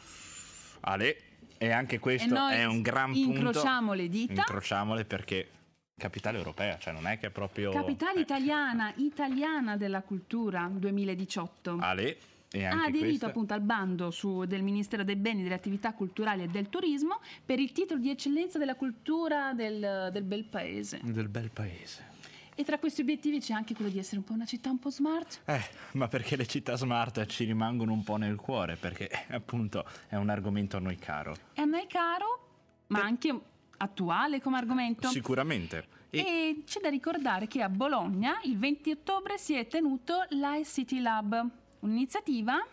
Ale, 0.81 1.17
e 1.57 1.71
anche 1.71 1.95
E 1.95 1.99
questo 1.99 2.33
noi 2.33 2.53
è 2.55 2.65
un 2.65 2.81
gran 2.81 3.11
punto. 3.11 3.29
incrociamo 3.31 3.93
le 3.93 4.07
dita. 4.09 4.33
Incrociamole 4.33 5.05
perché 5.05 5.49
capitale 5.97 6.37
europea, 6.37 6.77
cioè 6.77 6.93
non 6.93 7.07
è 7.07 7.17
che 7.19 7.27
è 7.27 7.29
proprio... 7.29 7.71
Capitale 7.71 8.19
eh, 8.19 8.21
italiana, 8.21 8.93
italiana 8.95 9.75
della 9.75 10.01
cultura 10.01 10.69
2018. 10.73 11.77
Ale, 11.81 12.17
e 12.51 12.65
ha 12.65 12.71
aderito 12.83 13.07
questa... 13.07 13.25
appunto 13.27 13.53
al 13.53 13.61
bando 13.61 14.11
su- 14.11 14.45
del 14.45 14.63
Ministero 14.63 15.03
dei 15.03 15.15
Beni, 15.15 15.43
delle 15.43 15.55
Attività 15.55 15.93
Culturali 15.93 16.43
e 16.43 16.47
del 16.47 16.69
Turismo 16.69 17.19
per 17.45 17.59
il 17.59 17.71
titolo 17.71 17.99
di 17.99 18.09
eccellenza 18.09 18.57
della 18.57 18.75
cultura 18.75 19.53
del, 19.53 20.09
del 20.11 20.23
bel 20.23 20.45
paese. 20.45 20.99
Del 21.03 21.27
bel 21.29 21.51
paese. 21.51 22.07
E 22.55 22.65
tra 22.65 22.77
questi 22.77 22.99
obiettivi 23.01 23.39
c'è 23.39 23.53
anche 23.53 23.73
quello 23.73 23.89
di 23.89 23.99
essere 23.99 24.17
un 24.17 24.25
po' 24.25 24.33
una 24.33 24.45
città 24.45 24.69
un 24.69 24.79
po' 24.79 24.89
smart. 24.89 25.41
Eh, 25.45 25.61
ma 25.93 26.09
perché 26.09 26.35
le 26.35 26.45
città 26.45 26.75
smart 26.75 27.25
ci 27.27 27.45
rimangono 27.45 27.93
un 27.93 28.03
po' 28.03 28.17
nel 28.17 28.35
cuore, 28.35 28.75
perché 28.75 29.09
appunto 29.29 29.85
è 30.07 30.15
un 30.15 30.27
argomento 30.29 30.75
a 30.75 30.81
noi 30.81 30.97
caro. 30.97 31.35
E 31.53 31.61
a 31.61 31.65
noi 31.65 31.87
caro, 31.87 32.47
ma 32.87 33.01
anche 33.01 33.33
attuale 33.77 34.41
come 34.41 34.57
argomento. 34.57 35.07
Sicuramente. 35.07 35.85
E 36.09 36.19
E 36.19 36.63
c'è 36.65 36.81
da 36.81 36.89
ricordare 36.89 37.47
che 37.47 37.61
a 37.61 37.69
Bologna 37.69 38.39
il 38.43 38.57
20 38.57 38.91
ottobre 38.91 39.37
si 39.37 39.53
è 39.53 39.65
tenuto 39.67 40.25
l'ICT 40.29 40.91
Lab, 40.99 41.49
un'iniziativa 41.79 42.65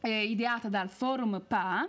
eh, 0.00 0.24
ideata 0.24 0.68
dal 0.68 0.88
Forum 0.88 1.42
PA 1.46 1.88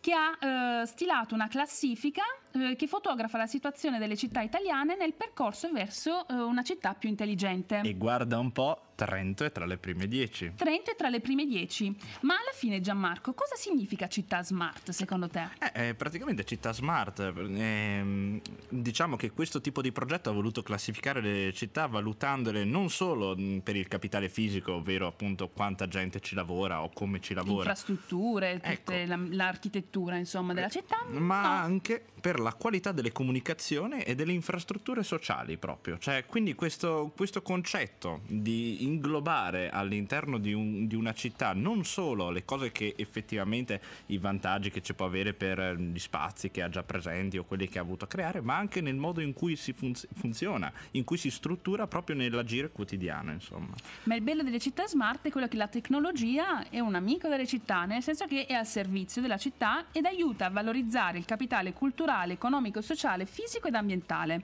che 0.00 0.12
ha 0.12 0.82
eh, 0.82 0.86
stilato 0.86 1.34
una 1.34 1.48
classifica 1.48 2.22
eh, 2.52 2.76
che 2.76 2.86
fotografa 2.86 3.38
la 3.38 3.46
situazione 3.46 3.98
delle 3.98 4.16
città 4.16 4.40
italiane 4.40 4.96
nel 4.96 5.12
percorso 5.14 5.70
verso 5.72 6.26
eh, 6.28 6.34
una 6.34 6.62
città 6.62 6.94
più 6.94 7.08
intelligente. 7.08 7.80
e 7.82 7.94
guarda 7.94 8.38
un 8.38 8.52
po', 8.52 8.82
Trento 8.98 9.44
è 9.44 9.52
tra 9.52 9.64
le 9.64 9.76
prime 9.78 10.08
dieci. 10.08 10.50
Trento 10.56 10.90
è 10.90 10.96
tra 10.96 11.08
le 11.08 11.20
prime 11.20 11.46
dieci. 11.46 11.86
Ma 12.22 12.34
alla 12.34 12.50
fine, 12.52 12.80
Gianmarco, 12.80 13.32
cosa 13.32 13.54
significa 13.54 14.08
città 14.08 14.42
smart 14.42 14.90
secondo 14.90 15.28
te? 15.28 15.46
Eh, 15.72 15.90
è 15.90 15.94
praticamente 15.94 16.44
città 16.44 16.72
smart. 16.72 17.20
ehm, 17.20 18.40
diciamo 18.68 19.14
che 19.14 19.30
questo 19.30 19.60
tipo 19.60 19.82
di 19.82 19.92
progetto 19.92 20.30
ha 20.30 20.32
voluto 20.32 20.64
classificare 20.64 21.20
le 21.20 21.52
città 21.52 21.86
valutandole 21.86 22.64
non 22.64 22.90
solo 22.90 23.36
mh, 23.36 23.58
per 23.62 23.76
il 23.76 23.86
capitale 23.86 24.28
fisico, 24.28 24.74
ovvero 24.74 25.06
appunto 25.06 25.48
quanta 25.48 25.86
gente 25.86 26.18
ci 26.18 26.34
lavora 26.34 26.82
o 26.82 26.90
come 26.92 27.20
ci 27.20 27.34
lavora, 27.34 27.70
Infrastrutture, 27.70 28.54
tutte 28.54 29.02
Ecco. 29.02 29.14
la- 29.14 29.26
l'architettura 29.30 30.16
insomma 30.16 30.54
della 30.54 30.68
città? 30.68 31.04
ma 31.10 31.42
No. 31.42 31.48
anche 31.48 32.04
per 32.20 32.37
la 32.38 32.54
qualità 32.54 32.92
delle 32.92 33.12
comunicazioni 33.12 34.02
e 34.02 34.14
delle 34.14 34.32
infrastrutture 34.32 35.02
sociali 35.02 35.56
proprio. 35.56 35.98
Cioè, 35.98 36.24
quindi 36.26 36.54
questo, 36.54 37.12
questo 37.16 37.42
concetto 37.42 38.20
di 38.26 38.84
inglobare 38.84 39.70
all'interno 39.70 40.38
di, 40.38 40.52
un- 40.52 40.86
di 40.86 40.94
una 40.94 41.12
città 41.12 41.52
non 41.52 41.84
solo 41.84 42.30
le 42.30 42.44
cose 42.44 42.72
che 42.72 42.94
effettivamente 42.96 43.80
i 44.06 44.18
vantaggi 44.18 44.70
che 44.70 44.82
ci 44.82 44.94
può 44.94 45.06
avere 45.06 45.34
per 45.34 45.58
eh, 45.58 45.76
gli 45.76 45.98
spazi 45.98 46.50
che 46.50 46.62
ha 46.62 46.68
già 46.68 46.82
presenti 46.82 47.38
o 47.38 47.44
quelli 47.44 47.68
che 47.68 47.78
ha 47.78 47.82
avuto 47.82 48.04
a 48.04 48.08
creare, 48.08 48.40
ma 48.40 48.56
anche 48.56 48.80
nel 48.80 48.96
modo 48.96 49.20
in 49.20 49.32
cui 49.32 49.56
si 49.56 49.72
funz- 49.72 50.06
funziona, 50.14 50.72
in 50.92 51.04
cui 51.04 51.16
si 51.16 51.30
struttura 51.30 51.86
proprio 51.86 52.16
nell'agire 52.16 52.70
quotidiano, 52.70 53.32
insomma. 53.32 53.74
Ma 54.04 54.14
il 54.14 54.22
bello 54.22 54.42
delle 54.42 54.58
città 54.58 54.86
smart 54.86 55.26
è 55.26 55.30
quello 55.30 55.48
che 55.48 55.56
la 55.56 55.68
tecnologia 55.68 56.68
è 56.68 56.80
un 56.80 56.94
amico 56.94 57.28
delle 57.28 57.46
città, 57.46 57.84
nel 57.84 58.02
senso 58.02 58.26
che 58.26 58.46
è 58.46 58.52
al 58.52 58.66
servizio 58.66 59.22
della 59.22 59.38
città 59.38 59.86
ed 59.92 60.04
aiuta 60.04 60.46
a 60.46 60.50
valorizzare 60.50 61.18
il 61.18 61.24
capitale 61.24 61.72
culturale, 61.72 62.27
economico, 62.32 62.80
sociale, 62.80 63.26
fisico 63.26 63.68
ed 63.68 63.74
ambientale. 63.74 64.42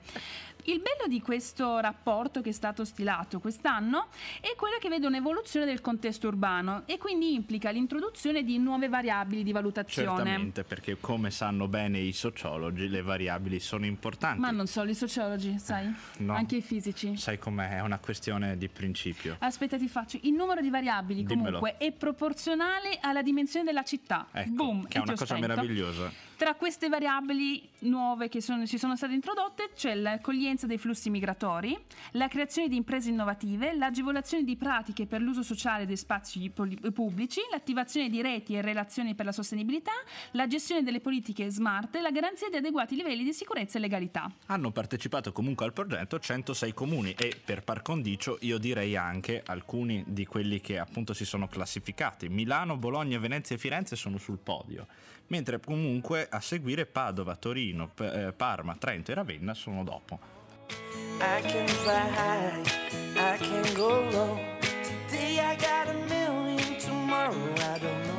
Il 0.67 0.79
bello 0.81 1.07
di 1.07 1.21
questo 1.21 1.77
rapporto 1.79 2.41
che 2.41 2.49
è 2.49 2.51
stato 2.51 2.85
stilato 2.85 3.39
quest'anno 3.39 4.07
è 4.41 4.55
quello 4.57 4.77
che 4.79 4.89
vede 4.89 5.05
un'evoluzione 5.05 5.63
del 5.63 5.79
contesto 5.79 6.27
urbano 6.27 6.81
e 6.87 6.97
quindi 6.97 7.33
implica 7.35 7.69
l'introduzione 7.69 8.43
di 8.43 8.57
nuove 8.57 8.89
variabili 8.89 9.43
di 9.43 9.51
valutazione. 9.51 10.07
Certamente, 10.15 10.63
perché 10.63 10.97
come 10.99 11.29
sanno 11.29 11.67
bene 11.67 11.99
i 11.99 12.13
sociologi, 12.13 12.87
le 12.89 13.03
variabili 13.03 13.59
sono 13.59 13.85
importanti. 13.85 14.39
Ma 14.39 14.49
non 14.49 14.65
solo 14.65 14.89
i 14.89 14.95
sociologi, 14.95 15.59
sai? 15.59 15.93
No. 16.17 16.33
Anche 16.33 16.55
i 16.55 16.61
fisici. 16.61 17.15
Sai 17.15 17.37
com'è? 17.37 17.75
È 17.77 17.81
una 17.81 17.99
questione 17.99 18.57
di 18.57 18.67
principio. 18.67 19.35
Aspetta, 19.39 19.77
ti 19.77 19.87
faccio. 19.87 20.17
Il 20.23 20.33
numero 20.33 20.61
di 20.61 20.71
variabili 20.71 21.23
Dimmelo. 21.25 21.59
comunque 21.59 21.77
è 21.77 21.91
proporzionale 21.91 22.97
alla 23.01 23.21
dimensione 23.21 23.65
della 23.65 23.83
città. 23.83 24.25
Ecco, 24.31 24.49
Boom, 24.51 24.87
che 24.87 24.97
è 24.97 25.01
una 25.01 25.11
cosa 25.11 25.23
ostento. 25.35 25.47
meravigliosa. 25.47 26.11
Tra 26.37 26.55
queste 26.55 26.89
variabili 26.89 27.69
nuove 27.79 28.27
che 28.27 28.41
sono- 28.41 28.65
ci 28.65 28.77
sono 28.77 28.97
state 28.97 29.13
introdotte 29.13 29.69
c'è 29.73 29.95
l'accoglienza 29.95 30.53
dei 30.65 30.77
flussi 30.77 31.09
migratori, 31.09 31.77
la 32.11 32.29
creazione 32.29 32.69
di 32.69 32.77
imprese 32.77 33.09
innovative, 33.09 33.75
l'agevolazione 33.75 34.45
di 34.45 34.55
pratiche 34.55 35.05
per 35.05 35.19
l'uso 35.19 35.43
sociale 35.43 35.85
dei 35.85 35.97
spazi 35.97 36.49
pubblici, 36.49 37.41
l'attivazione 37.51 38.09
di 38.09 38.21
reti 38.21 38.55
e 38.55 38.61
relazioni 38.61 39.13
per 39.13 39.25
la 39.25 39.33
sostenibilità, 39.33 39.91
la 40.31 40.47
gestione 40.47 40.83
delle 40.83 41.01
politiche 41.01 41.49
smart 41.49 41.95
e 41.95 42.01
la 42.01 42.11
garanzia 42.11 42.49
di 42.49 42.55
adeguati 42.55 42.95
livelli 42.95 43.25
di 43.25 43.33
sicurezza 43.33 43.77
e 43.77 43.81
legalità. 43.81 44.31
Hanno 44.45 44.71
partecipato 44.71 45.33
comunque 45.33 45.65
al 45.65 45.73
progetto 45.73 46.17
106 46.17 46.73
comuni 46.73 47.11
e 47.11 47.35
per 47.43 47.63
par 47.63 47.81
condicio 47.81 48.37
io 48.41 48.57
direi 48.57 48.95
anche 48.95 49.43
alcuni 49.45 50.03
di 50.07 50.25
quelli 50.25 50.61
che 50.61 50.79
appunto 50.79 51.13
si 51.13 51.25
sono 51.25 51.47
classificati. 51.47 52.29
Milano, 52.29 52.77
Bologna, 52.77 53.19
Venezia 53.19 53.55
e 53.55 53.59
Firenze 53.59 53.95
sono 53.95 54.17
sul 54.17 54.37
podio, 54.37 54.87
mentre 55.27 55.59
comunque 55.59 56.27
a 56.29 56.39
seguire 56.39 56.85
Padova, 56.85 57.35
Torino, 57.35 57.91
eh, 57.99 58.33
Parma, 58.35 58.75
Trento 58.75 59.11
e 59.11 59.15
Ravenna 59.15 59.53
sono 59.53 59.83
dopo. 59.83 60.34
I 61.19 61.41
can 61.41 61.67
fly 61.67 62.09
high, 62.09 62.61
I 63.15 63.37
can 63.37 63.73
go 63.75 64.01
low. 64.11 64.39
Today 65.07 65.39
I 65.39 65.55
got 65.55 65.87
a 65.89 65.93
million, 66.07 66.77
tomorrow 66.77 67.35
I 67.55 67.79
don't 67.79 68.03
know. 68.05 68.13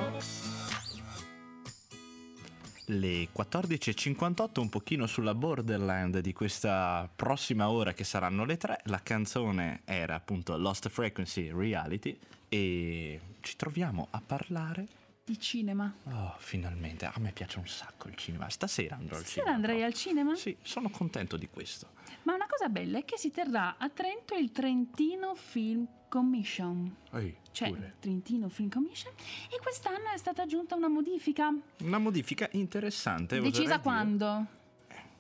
Le 2.89 3.29
14.58, 3.37 4.61
un 4.61 4.69
pochino 4.69 5.07
sulla 5.07 5.35
borderland 5.35 6.21
di 6.21 6.33
questa 6.33 7.11
prossima 7.15 7.69
ora 7.69 7.93
che 7.93 8.05
saranno 8.05 8.45
le 8.45 8.57
3, 8.57 8.83
la 8.85 9.01
canzone 9.03 9.81
era 9.85 10.15
appunto 10.15 10.57
Lost 10.57 10.89
Frequency 10.89 11.51
Reality 11.53 12.17
e 12.49 13.21
ci 13.41 13.57
troviamo 13.57 14.07
a 14.11 14.23
parlare 14.25 14.87
Di 15.25 15.41
cinema. 15.41 15.93
Oh, 16.05 16.37
finalmente, 16.39 17.05
a 17.07 17.13
me 17.19 17.33
piace 17.33 17.59
un 17.59 17.67
sacco 17.67 18.07
il 18.07 18.15
cinema. 18.15 18.49
Stasera 18.49 18.95
andrò 18.95 19.17
al 19.17 19.23
Stasera 19.23 19.47
cinema. 19.47 19.57
andrei 19.57 19.83
al 19.83 19.93
cinema? 19.93 20.37
Sì, 20.37 20.57
sono 20.63 20.89
contento 20.89 21.37
di 21.37 21.49
questo. 21.49 21.89
Ma 22.27 22.35
una 22.35 22.47
cosa 22.49 22.69
bella 22.69 22.99
è 22.99 23.05
che 23.05 23.17
si 23.17 23.31
terrà 23.31 23.77
a 23.79 23.89
Trento 23.89 24.35
il 24.35 24.51
Trentino 24.51 25.37
Film 25.37 25.87
Commission. 26.09 26.93
Ehi, 27.13 27.37
Cioè, 27.53 27.69
pure. 27.69 27.95
Trentino 28.01 28.49
Film 28.49 28.69
Commission. 28.69 29.13
E 29.49 29.61
quest'anno 29.63 30.11
è 30.13 30.19
stata 30.19 30.43
aggiunta 30.43 30.75
una 30.75 30.89
modifica. 30.89 31.55
Una 31.83 31.99
modifica 31.99 32.49
interessante. 32.53 33.37
Decisa 33.37 33.51
oserei 33.51 33.67
dire. 33.69 33.81
quando? 33.81 34.47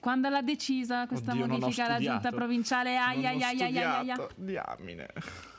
Quando 0.01 0.29
l'ha 0.29 0.43
decisa 0.43 1.07
questa 1.07 1.31
Oddio, 1.31 1.47
modifica 1.47 1.87
la 1.87 2.01
giunta 2.01 2.33
provinciale? 2.33 2.97
Ai, 2.97 3.25
ai, 3.25 3.41
ai, 3.41 3.63
ai, 3.63 3.79
ai, 3.79 4.11
ai, 4.11 4.27
Diamine. 4.35 5.07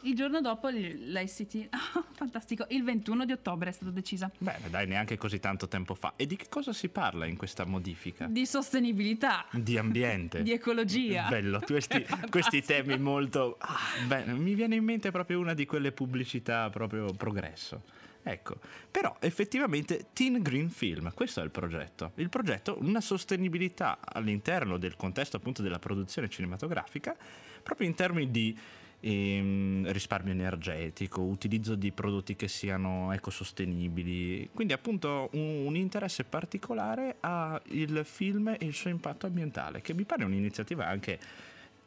Il 0.02 0.16
giorno 0.16 0.42
dopo 0.42 0.68
l'ICT. 0.68 1.70
Oh, 1.96 2.06
fantastico. 2.14 2.66
Il 2.70 2.84
21 2.84 3.26
di 3.26 3.32
ottobre 3.32 3.70
è 3.70 3.72
stata 3.72 3.92
decisa. 3.92 4.30
Bene, 4.38 4.70
dai, 4.70 4.88
neanche 4.88 5.18
così 5.18 5.40
tanto 5.40 5.68
tempo 5.68 5.96
fa. 5.96 6.14
E 6.16 6.26
di 6.26 6.36
che 6.36 6.48
cosa 6.50 6.74
si 6.74 6.90
parla 6.90 7.26
in 7.26 7.36
questa 7.36 7.66
modifica? 7.66 8.28
Di 8.28 8.46
sostenibilità. 8.46 9.46
Di 9.52 9.78
ambiente. 9.78 10.44
Di 10.44 10.52
ecologia. 10.52 11.28
Bello, 11.28 11.60
questi, 11.60 12.06
questi 12.30 12.62
temi 12.62 12.98
molto... 12.98 13.58
Ah, 13.60 13.78
bene, 14.06 14.34
mi 14.34 14.54
viene 14.54 14.76
in 14.76 14.84
mente 14.84 15.12
proprio 15.12 15.40
una 15.40 15.54
di 15.54 15.66
quelle 15.66 15.92
pubblicità 15.92 16.70
proprio 16.70 17.12
progresso. 17.14 17.84
Ecco, 18.24 18.56
però 18.92 19.16
effettivamente 19.22 20.08
Teen 20.12 20.42
Green 20.42 20.70
Film, 20.70 21.14
questo 21.14 21.40
è 21.40 21.44
il 21.46 21.50
progetto. 21.50 22.12
Il 22.16 22.28
progetto, 22.28 22.78
una 22.82 23.00
sostenibilità 23.00 24.00
all'interno 24.04 24.78
del 24.78 24.98
contesto 24.98 25.38
appunto 25.38 25.62
della 25.62 25.80
produzione 25.80 26.28
cinematografica, 26.28 27.16
proprio 27.64 27.88
in 27.88 27.96
termini 27.96 28.30
di 28.30 28.58
ehm, 29.00 29.92
risparmio 29.92 30.34
energetico, 30.34 31.22
utilizzo 31.22 31.76
di 31.76 31.92
prodotti 31.92 32.36
che 32.36 32.48
siano 32.48 33.12
ecosostenibili, 33.14 34.50
quindi 34.54 34.74
appunto 34.74 35.30
un, 35.34 35.66
un 35.66 35.76
interesse 35.76 36.24
particolare 36.24 37.18
al 37.20 37.62
film 38.04 38.50
e 38.50 38.66
il 38.66 38.74
suo 38.74 38.90
impatto 38.90 39.26
ambientale, 39.26 39.82
che 39.82 39.94
mi 39.94 40.04
pare 40.04 40.24
un'iniziativa 40.26 40.88
anche 40.88 41.20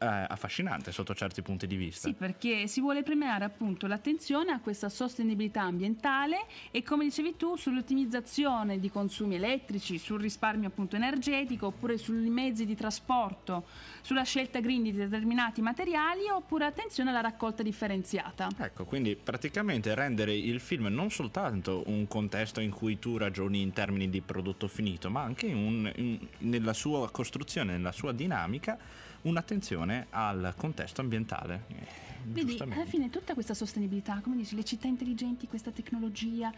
eh, 0.01 0.07
affascinante 0.07 0.93
sotto 0.93 1.15
certi 1.15 1.43
punti 1.43 1.67
di 1.67 1.77
vista. 1.77 2.09
Sì, 2.09 2.15
perché 2.15 2.67
si 2.67 2.81
vuole 2.81 3.03
premiare 3.03 3.45
appunto 3.45 3.87
l'attenzione 3.87 4.51
a 4.53 4.61
questa 4.61 4.89
sostenibilità 4.89 5.63
ambientale 5.63 6.47
e 6.71 6.83
come 6.83 7.05
dicevi 7.05 7.37
tu 7.37 7.57
sull'ottimizzazione 7.57 8.79
di 8.79 8.91
consumi 8.91 9.35
elettrici, 9.35 9.99
sul 9.99 10.21
risparmio 10.21 10.69
appunto 10.69 10.97
energetico 10.97 11.67
oppure 11.67 11.99
sui 11.99 12.31
mezzi 12.31 12.65
di 12.65 12.75
trasporto, 12.75 13.65
sulla 14.01 14.23
scelta 14.25 14.61
green 14.61 14.83
di 14.83 14.93
determinati 14.93 15.61
materiali 15.61 16.29
oppure 16.33 16.65
attenzione 16.65 17.11
alla 17.11 17.21
raccolta 17.21 17.63
differenziata. 17.63 18.49
Ecco, 18.59 18.85
quindi 18.85 19.17
praticamente 19.17 19.95
rendere 19.95 20.35
il 20.35 20.61
film 20.61 20.87
non 20.87 21.11
soltanto 21.11 21.83
un 21.87 22.07
contesto 22.09 22.61
in 22.61 22.71
cui 22.71 22.99
tu 22.99 23.19
ragioni 23.19 23.61
in 23.61 23.73
termini 23.73 24.09
di 24.09 24.23
prodotto 24.23 24.67
finito, 24.67 25.11
ma 25.11 25.21
anche 25.23 25.47
un- 25.53 25.93
in- 25.97 26.27
nella 26.39 26.73
sua 26.73 27.11
costruzione, 27.11 27.73
nella 27.73 27.93
sua 27.93 28.13
dinamica, 28.13 28.79
un'attenzione 29.23 30.07
al 30.11 30.55
contesto 30.57 31.01
ambientale. 31.01 31.65
Eh, 31.69 32.09
Vedi, 32.23 32.57
alla 32.61 32.85
fine 32.85 33.09
tutta 33.09 33.35
questa 33.35 33.55
sostenibilità, 33.55 34.21
come 34.23 34.37
dici, 34.37 34.55
le 34.55 34.65
città 34.65 34.87
intelligenti, 34.87 35.47
questa 35.47 35.71
tecnologia 35.71 36.53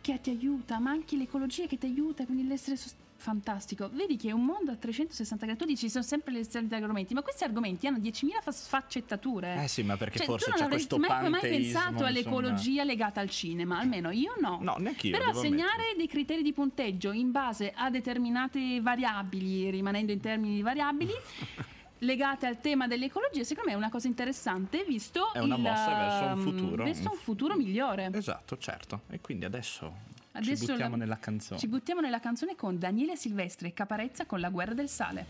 che 0.00 0.20
ti 0.20 0.30
aiuta, 0.30 0.78
ma 0.78 0.90
anche 0.90 1.16
l'ecologia 1.16 1.66
che 1.66 1.78
ti 1.78 1.86
aiuta, 1.86 2.24
quindi 2.26 2.46
l'essere 2.46 2.76
sost- 2.76 2.96
fantastico. 3.16 3.88
Vedi 3.90 4.16
che 4.16 4.28
è 4.28 4.32
un 4.32 4.44
mondo 4.44 4.70
a 4.70 4.76
360 4.76 5.46
gradi. 5.46 5.60
Tu 5.60 5.64
dici, 5.66 5.84
ci 5.86 5.90
sono 5.90 6.04
sempre 6.04 6.32
le 6.32 6.44
soliti 6.44 6.74
argomenti, 6.74 7.14
ma 7.14 7.22
questi 7.22 7.44
argomenti 7.44 7.86
hanno 7.86 7.98
10.000 7.98 8.42
fa- 8.42 8.52
sfaccettature. 8.52 9.62
Eh 9.62 9.68
sì, 9.68 9.82
ma 9.82 9.96
perché 9.96 10.18
Cioè, 10.18 10.26
forse 10.26 10.44
tu 10.44 10.50
non 10.50 10.58
c'è 10.58 10.64
avresti 10.66 10.88
questo 10.88 11.12
mai, 11.14 11.30
mai 11.30 11.40
panteismo, 11.40 11.80
pensato 11.80 12.04
all'ecologia 12.04 12.84
legata 12.84 13.20
al 13.20 13.30
cinema, 13.30 13.78
almeno 13.78 14.10
io 14.10 14.34
no. 14.40 14.58
No, 14.60 14.74
neanch'io, 14.78 15.12
Però 15.12 15.26
devo 15.26 15.38
assegnare 15.38 15.94
dei 15.96 16.08
criteri 16.08 16.42
di 16.42 16.52
punteggio 16.52 17.12
in 17.12 17.30
base 17.30 17.72
a 17.74 17.88
determinate 17.88 18.80
variabili, 18.82 19.70
rimanendo 19.70 20.12
in 20.12 20.20
termini 20.20 20.56
di 20.56 20.62
variabili, 20.62 21.12
legate 21.98 22.46
al 22.46 22.60
tema 22.60 22.86
dell'ecologia, 22.86 23.44
secondo 23.44 23.70
me 23.70 23.74
è 23.76 23.78
una 23.78 23.90
cosa 23.90 24.06
interessante, 24.08 24.84
visto 24.86 25.32
È 25.32 25.38
una 25.38 25.54
il, 25.56 25.60
mossa 25.62 25.94
verso 25.94 26.24
un 26.24 26.32
um, 26.32 26.42
futuro. 26.42 26.84
verso 26.84 27.10
un 27.10 27.16
futuro 27.18 27.56
migliore. 27.56 28.10
Esatto, 28.12 28.58
certo. 28.58 29.02
E 29.10 29.20
quindi 29.20 29.44
adesso, 29.44 29.92
Adesso 30.32 30.56
ci 30.64 30.66
buttiamo 30.72 30.90
la- 30.96 30.96
nella 31.02 31.18
canzone. 31.18 31.58
Ci 31.60 31.68
buttiamo 31.68 32.00
nella 32.00 32.20
canzone 32.20 32.56
con 32.56 32.78
Daniele 32.78 33.16
Silvestri 33.16 33.68
e 33.68 33.72
Caparezza 33.72 34.26
con 34.26 34.40
La 34.40 34.50
guerra 34.50 34.74
del 34.74 34.88
sale. 34.88 35.26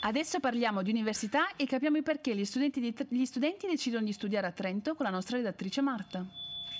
Adesso 0.00 0.38
parliamo 0.38 0.82
di 0.82 0.90
università 0.90 1.56
e 1.56 1.66
capiamo 1.66 1.96
il 1.96 2.02
perché 2.04 2.36
gli 2.36 2.44
studenti, 2.44 2.80
di- 2.80 2.94
gli 3.08 3.24
studenti 3.24 3.66
decidono 3.66 4.04
di 4.04 4.12
studiare 4.12 4.46
a 4.46 4.52
Trento 4.52 4.94
con 4.94 5.04
la 5.04 5.10
nostra 5.10 5.36
redattrice 5.36 5.80
Marta. 5.80 6.24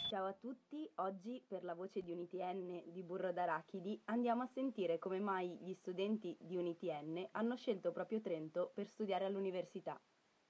Ciao 0.08 0.26
a 0.26 0.32
tutti, 0.34 0.88
oggi 0.96 1.42
per 1.48 1.64
la 1.64 1.74
voce 1.74 2.00
di 2.00 2.12
UNITN 2.12 2.92
di 2.92 3.02
Burro 3.02 3.32
d'Arachidi 3.32 4.00
andiamo 4.04 4.44
a 4.44 4.46
sentire 4.46 5.00
come 5.00 5.18
mai 5.18 5.58
gli 5.60 5.74
studenti 5.74 6.36
di 6.38 6.56
UNITN 6.56 7.30
hanno 7.32 7.56
scelto 7.56 7.90
proprio 7.90 8.20
Trento 8.20 8.70
per 8.72 8.86
studiare 8.86 9.24
all'università. 9.24 10.00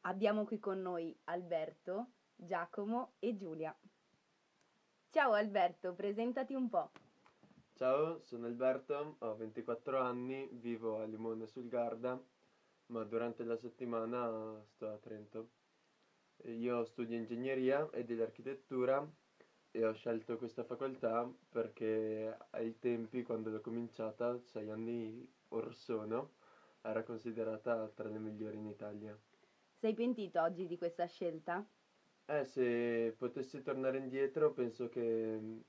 Abbiamo 0.02 0.44
qui 0.44 0.58
con 0.58 0.82
noi 0.82 1.18
Alberto, 1.25 2.08
Giacomo 2.34 3.14
e 3.18 3.34
Giulia. 3.34 3.75
Ciao 5.08 5.32
Alberto, 5.32 5.94
presentati 5.94 6.52
un 6.52 6.68
po'. 6.68 6.90
Ciao, 7.76 8.20
sono 8.20 8.44
Alberto, 8.44 9.16
ho 9.20 9.36
24 9.36 9.98
anni, 9.98 10.50
vivo 10.52 11.00
a 11.00 11.04
Limone 11.06 11.46
sul 11.46 11.66
Garda, 11.66 12.22
ma 12.88 13.04
durante 13.04 13.42
la 13.42 13.56
settimana 13.56 14.62
sto 14.66 14.88
a 14.90 14.98
Trento. 14.98 15.48
Io 16.44 16.84
studio 16.84 17.16
ingegneria 17.16 17.88
e 17.90 18.04
dell'architettura 18.04 19.25
e 19.70 19.85
ho 19.85 19.92
scelto 19.92 20.37
questa 20.38 20.64
facoltà 20.64 21.30
perché 21.50 22.37
ai 22.50 22.78
tempi, 22.78 23.23
quando 23.23 23.50
l'ho 23.50 23.61
cominciata, 23.61 24.38
sei 24.40 24.70
anni 24.70 25.26
or 25.49 25.75
sono, 25.75 26.35
era 26.82 27.02
considerata 27.04 27.88
tra 27.88 28.08
le 28.08 28.18
migliori 28.18 28.56
in 28.56 28.66
Italia. 28.66 29.18
Sei 29.78 29.94
pentito 29.94 30.42
oggi 30.42 30.66
di 30.66 30.76
questa 30.76 31.06
scelta? 31.06 31.66
Eh, 32.28 32.44
se 32.44 33.14
potessi 33.16 33.62
tornare 33.62 33.99
indietro, 33.99 34.52
penso 34.52 34.88
che 34.88 35.38
mm, 35.40 35.61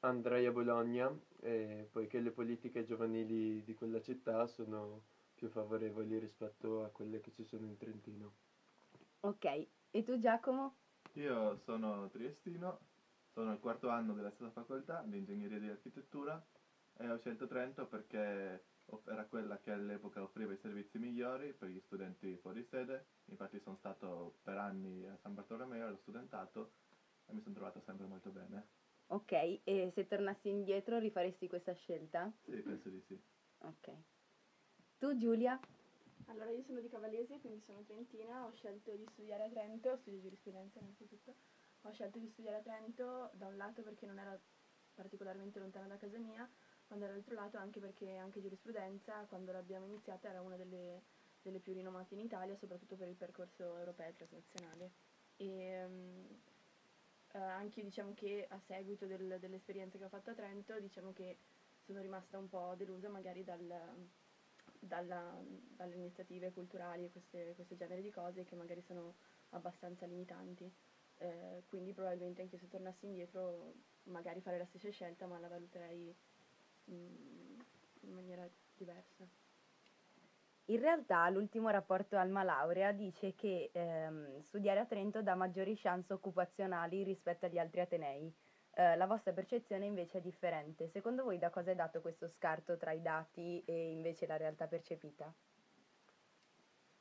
andrei 0.00 0.46
a 0.46 0.52
Bologna, 0.52 1.10
eh, 1.40 1.88
poiché 1.90 2.20
le 2.20 2.32
politiche 2.32 2.84
giovanili 2.84 3.62
di 3.64 3.74
quella 3.74 4.00
città 4.00 4.46
sono 4.46 5.04
più 5.34 5.48
favorevoli 5.48 6.18
rispetto 6.18 6.84
a 6.84 6.90
quelle 6.90 7.20
che 7.20 7.32
ci 7.32 7.44
sono 7.44 7.66
in 7.66 7.76
Trentino. 7.76 8.34
Ok, 9.20 9.68
e 9.90 10.02
tu 10.02 10.18
Giacomo? 10.18 10.76
Io 11.14 11.56
sono 11.58 12.08
triestino, 12.08 12.89
sono 13.32 13.50
al 13.50 13.60
quarto 13.60 13.88
anno 13.88 14.12
della 14.12 14.30
stessa 14.30 14.50
facoltà 14.50 15.02
di 15.06 15.18
ingegneria 15.18 15.58
di 15.58 15.68
architettura 15.68 16.42
e 16.98 17.08
ho 17.08 17.18
scelto 17.18 17.46
Trento 17.46 17.86
perché 17.86 18.64
era 19.06 19.24
quella 19.26 19.58
che 19.60 19.70
all'epoca 19.70 20.22
offriva 20.22 20.52
i 20.52 20.58
servizi 20.60 20.98
migliori 20.98 21.52
per 21.52 21.68
gli 21.68 21.80
studenti 21.86 22.36
fuori 22.38 22.66
sede. 22.70 23.06
Infatti 23.30 23.60
sono 23.60 23.76
stato 23.76 24.34
per 24.42 24.56
anni 24.56 25.06
a 25.06 25.16
San 25.22 25.34
Bartolomeo 25.34 25.86
allo 25.86 25.98
studentato 26.02 26.72
e 27.26 27.32
mi 27.32 27.40
sono 27.40 27.54
trovato 27.54 27.80
sempre 27.86 28.06
molto 28.06 28.30
bene. 28.30 28.66
Ok, 29.06 29.32
e 29.32 29.90
se 29.94 30.06
tornassi 30.06 30.48
indietro 30.48 30.98
rifaresti 30.98 31.48
questa 31.48 31.72
scelta? 31.72 32.32
Sì, 32.44 32.56
penso 32.62 32.88
di 32.88 33.00
sì. 33.06 33.20
Ok. 33.58 33.92
Tu 34.98 35.16
Giulia? 35.16 35.58
Allora, 36.26 36.50
io 36.50 36.62
sono 36.62 36.80
di 36.80 36.88
Cavallese, 36.88 37.40
quindi 37.40 37.60
sono 37.66 37.82
trentina, 37.84 38.44
ho 38.44 38.52
scelto 38.52 38.94
di 38.94 39.04
studiare 39.12 39.44
a 39.44 39.48
Trento, 39.48 39.96
studio 39.96 40.20
giurisprudenza 40.20 40.78
innanzitutto, 40.78 41.34
ho 41.82 41.92
scelto 41.92 42.18
di 42.18 42.28
studiare 42.28 42.58
a 42.58 42.62
Trento 42.62 43.30
da 43.34 43.46
un 43.46 43.56
lato 43.56 43.82
perché 43.82 44.06
non 44.06 44.18
era 44.18 44.38
particolarmente 44.94 45.58
lontana 45.58 45.86
da 45.86 45.96
casa 45.96 46.18
mia, 46.18 46.48
ma 46.88 46.96
dall'altro 46.96 47.34
lato 47.34 47.56
anche 47.58 47.80
perché 47.80 48.16
anche 48.16 48.40
giurisprudenza, 48.40 49.24
quando 49.28 49.52
l'abbiamo 49.52 49.86
iniziata, 49.86 50.28
era 50.28 50.40
una 50.42 50.56
delle, 50.56 51.02
delle 51.42 51.58
più 51.60 51.72
rinomate 51.72 52.14
in 52.14 52.20
Italia, 52.20 52.56
soprattutto 52.56 52.96
per 52.96 53.08
il 53.08 53.14
percorso 53.16 53.78
europeo 53.78 54.08
e 54.08 54.14
transnazionale. 54.16 54.90
E 55.36 55.86
mm, 55.88 56.24
eh, 57.32 57.38
anche 57.38 57.82
diciamo 57.82 58.12
che 58.14 58.46
a 58.48 58.58
seguito 58.66 59.06
del- 59.06 59.38
dell'esperienza 59.40 59.96
che 59.98 60.04
ho 60.04 60.08
fatto 60.08 60.30
a 60.30 60.34
Trento, 60.34 60.78
diciamo 60.80 61.12
che 61.12 61.38
sono 61.84 62.00
rimasta 62.00 62.38
un 62.38 62.48
po' 62.48 62.74
delusa 62.76 63.08
magari 63.08 63.42
dal, 63.44 64.08
dalla- 64.80 65.40
dalle 65.76 65.94
iniziative 65.94 66.52
culturali 66.52 67.04
e 67.04 67.10
questo 67.54 67.76
genere 67.76 68.02
di 68.02 68.10
cose 68.10 68.44
che 68.44 68.54
magari 68.56 68.82
sono 68.82 69.14
abbastanza 69.50 70.06
limitanti. 70.06 70.70
Eh, 71.22 71.64
quindi 71.66 71.92
probabilmente 71.92 72.40
anche 72.40 72.56
se 72.56 72.66
tornassi 72.66 73.04
indietro 73.04 73.74
magari 74.04 74.40
farei 74.40 74.58
la 74.58 74.64
stessa 74.64 74.88
scelta 74.88 75.26
ma 75.26 75.38
la 75.38 75.48
valuterei 75.48 76.16
mm, 76.90 77.60
in 78.00 78.12
maniera 78.12 78.48
diversa. 78.74 79.28
In 80.66 80.80
realtà 80.80 81.28
l'ultimo 81.28 81.68
rapporto 81.68 82.16
Alma 82.16 82.42
Laurea 82.42 82.92
dice 82.92 83.34
che 83.34 83.70
ehm, 83.70 84.40
studiare 84.40 84.80
a 84.80 84.86
Trento 84.86 85.20
dà 85.20 85.34
maggiori 85.34 85.76
chance 85.76 86.12
occupazionali 86.12 87.02
rispetto 87.02 87.44
agli 87.44 87.58
altri 87.58 87.80
atenei. 87.80 88.32
Eh, 88.72 88.96
la 88.96 89.06
vostra 89.06 89.32
percezione 89.32 89.84
invece 89.84 90.18
è 90.18 90.20
differente. 90.22 90.88
Secondo 90.88 91.24
voi 91.24 91.38
da 91.38 91.50
cosa 91.50 91.72
è 91.72 91.74
dato 91.74 92.00
questo 92.00 92.28
scarto 92.28 92.78
tra 92.78 92.92
i 92.92 93.02
dati 93.02 93.62
e 93.66 93.90
invece 93.90 94.26
la 94.26 94.36
realtà 94.36 94.68
percepita? 94.68 95.34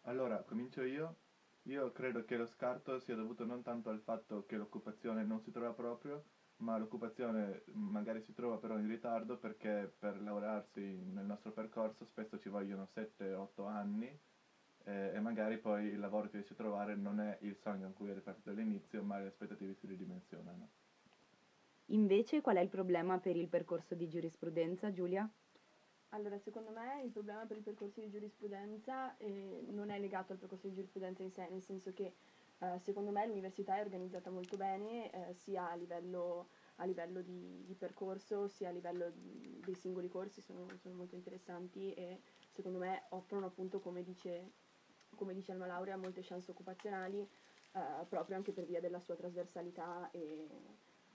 Allora, 0.01 0.41
comincio 0.41 0.81
io. 0.81 1.15
Io 1.63 1.91
credo 1.91 2.23
che 2.25 2.37
lo 2.37 2.45
scarto 2.45 2.99
sia 2.99 3.15
dovuto 3.15 3.45
non 3.45 3.61
tanto 3.61 3.89
al 3.89 3.99
fatto 3.99 4.45
che 4.45 4.57
l'occupazione 4.57 5.23
non 5.23 5.41
si 5.41 5.51
trova 5.51 5.73
proprio, 5.73 6.23
ma 6.57 6.77
l'occupazione 6.77 7.63
magari 7.73 8.21
si 8.21 8.33
trova 8.33 8.57
però 8.57 8.77
in 8.77 8.87
ritardo 8.87 9.37
perché 9.37 9.93
per 9.97 10.21
laurearsi 10.21 10.81
nel 10.81 11.25
nostro 11.25 11.51
percorso 11.51 12.05
spesso 12.05 12.39
ci 12.39 12.49
vogliono 12.49 12.87
7-8 12.93 13.67
anni 13.67 14.19
eh, 14.85 15.11
e 15.13 15.19
magari 15.19 15.57
poi 15.57 15.85
il 15.85 15.99
lavoro 15.99 16.27
che 16.27 16.37
riesci 16.37 16.53
a 16.53 16.57
trovare 16.57 16.95
non 16.95 17.19
è 17.19 17.37
il 17.41 17.55
sogno 17.55 17.85
in 17.85 17.93
cui 17.93 18.09
eri 18.09 18.21
partito 18.21 18.49
all'inizio, 18.49 19.03
ma 19.03 19.19
le 19.19 19.27
aspettative 19.27 19.75
si 19.75 19.87
ridimensionano. 19.87 20.69
Invece 21.87 22.41
qual 22.41 22.57
è 22.57 22.61
il 22.61 22.69
problema 22.69 23.19
per 23.19 23.35
il 23.35 23.47
percorso 23.47 23.95
di 23.95 24.07
giurisprudenza, 24.07 24.91
Giulia? 24.91 25.29
Allora, 26.11 26.39
secondo 26.39 26.71
me 26.71 27.03
il 27.03 27.11
problema 27.11 27.45
per 27.45 27.57
il 27.57 27.63
percorso 27.63 28.01
di 28.01 28.09
giurisprudenza 28.09 29.15
eh, 29.17 29.65
non 29.69 29.91
è 29.91 29.99
legato 29.99 30.31
al 30.33 30.39
percorso 30.39 30.67
di 30.67 30.73
giurisprudenza 30.73 31.21
in 31.21 31.29
sé, 31.29 31.47
nel 31.49 31.61
senso 31.61 31.93
che 31.93 32.15
eh, 32.59 32.79
secondo 32.79 33.11
me 33.11 33.27
l'università 33.27 33.77
è 33.77 33.81
organizzata 33.81 34.31
molto 34.31 34.57
bene, 34.57 35.11
eh, 35.11 35.33
sia 35.35 35.69
a 35.69 35.75
livello, 35.75 36.49
a 36.77 36.85
livello 36.85 37.21
di, 37.21 37.63
di 37.63 37.75
percorso, 37.75 38.47
sia 38.47 38.69
a 38.69 38.71
livello 38.71 39.11
di- 39.11 39.61
dei 39.63 39.75
singoli 39.75 40.07
corsi, 40.09 40.41
sono, 40.41 40.65
sono 40.77 40.95
molto 40.95 41.13
interessanti 41.13 41.93
e 41.93 42.21
secondo 42.49 42.79
me 42.79 43.05
offrono 43.09 43.45
appunto, 43.45 43.79
come 43.79 44.01
dice, 44.03 44.53
come 45.15 45.35
dice 45.35 45.51
Alma 45.51 45.67
Laurea, 45.67 45.95
molte 45.95 46.21
chance 46.23 46.49
occupazionali, 46.49 47.21
eh, 47.21 48.05
proprio 48.09 48.35
anche 48.35 48.51
per 48.51 48.65
via 48.65 48.79
della 48.79 48.99
sua 48.99 49.15
trasversalità 49.15 50.09
e 50.09 50.47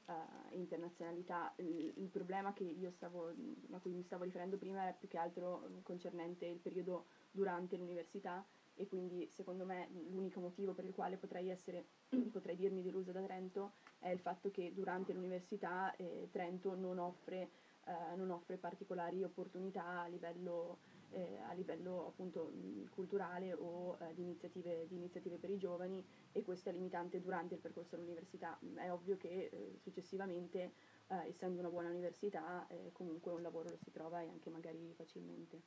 eh, 0.07 0.57
internazionalità. 0.57 1.53
Il, 1.57 1.93
il 1.97 2.09
problema 2.09 2.53
che 2.53 2.65
io 2.65 2.91
stavo, 2.91 3.33
a 3.73 3.79
cui 3.79 3.93
mi 3.93 4.03
stavo 4.03 4.25
riferendo 4.25 4.57
prima 4.57 4.83
era 4.83 4.93
più 4.93 5.09
che 5.09 5.19
altro 5.19 5.67
mm, 5.69 5.79
concernente 5.83 6.47
il 6.47 6.59
periodo 6.59 7.07
durante 7.31 7.77
l'università 7.77 8.45
e 8.77 8.87
quindi 8.89 9.29
secondo 9.31 9.65
me 9.65 9.89
l'unico 10.11 10.41
motivo 10.41 10.73
per 10.73 10.85
il 10.85 10.95
quale 10.95 11.17
potrei 11.17 11.49
essere, 11.49 11.85
potrei 12.33 12.57
dirmi 12.57 12.83
delusa 12.83 13.13
da 13.13 13.23
Trento 13.23 13.73
è 14.01 14.09
il 14.09 14.19
fatto 14.19 14.51
che 14.51 14.73
durante 14.75 15.13
l'università 15.13 15.95
eh, 15.97 16.29
Trento 16.33 16.75
non 16.75 16.99
offre 16.99 17.63
eh, 17.87 18.17
non 18.17 18.31
offre 18.31 18.57
particolari 18.57 19.23
opportunità 19.23 20.01
a 20.01 20.07
livello, 20.07 20.79
eh, 21.15 21.39
a 21.49 21.53
livello 21.53 22.09
appunto 22.09 22.53
mh, 22.53 22.91
culturale 22.91 23.53
o 23.53 23.97
eh, 24.01 24.15
di, 24.15 24.23
iniziative, 24.23 24.87
di 24.89 24.97
iniziative 24.97 25.37
per 25.37 25.51
i 25.51 25.57
giovani 25.57 26.05
e 26.33 26.43
questo 26.43 26.69
è 26.69 26.73
limitante 26.73 27.21
durante 27.21 27.55
il 27.55 27.61
percorso 27.61 27.95
all'università. 27.95 28.59
È 28.75 28.91
ovvio 28.91 29.17
che 29.17 29.51
eh, 29.53 29.77
successivamente, 29.79 30.73
eh, 31.09 31.29
essendo 31.29 31.61
una 31.61 31.71
buona 31.71 31.89
università, 31.89 32.67
eh, 32.69 32.91
comunque 32.93 33.33
un 33.33 33.43
lavoro 33.43 33.71
lo 33.71 33.79
si 33.79 33.91
trova 33.91 34.21
e 34.21 34.29
anche 34.29 34.51
magari 34.51 34.93
facilmente. 34.97 35.61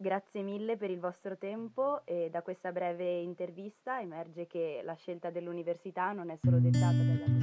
Grazie 0.00 0.42
mille 0.42 0.76
per 0.76 0.90
il 0.90 1.00
vostro 1.00 1.36
tempo 1.36 2.06
e 2.06 2.28
da 2.30 2.42
questa 2.42 2.70
breve 2.70 3.18
intervista 3.18 4.00
emerge 4.00 4.46
che 4.46 4.80
la 4.84 4.94
scelta 4.94 5.30
dell'università 5.30 6.12
non 6.12 6.30
è 6.30 6.36
solo 6.36 6.60
dettata 6.60 6.98
dagli 6.98 7.37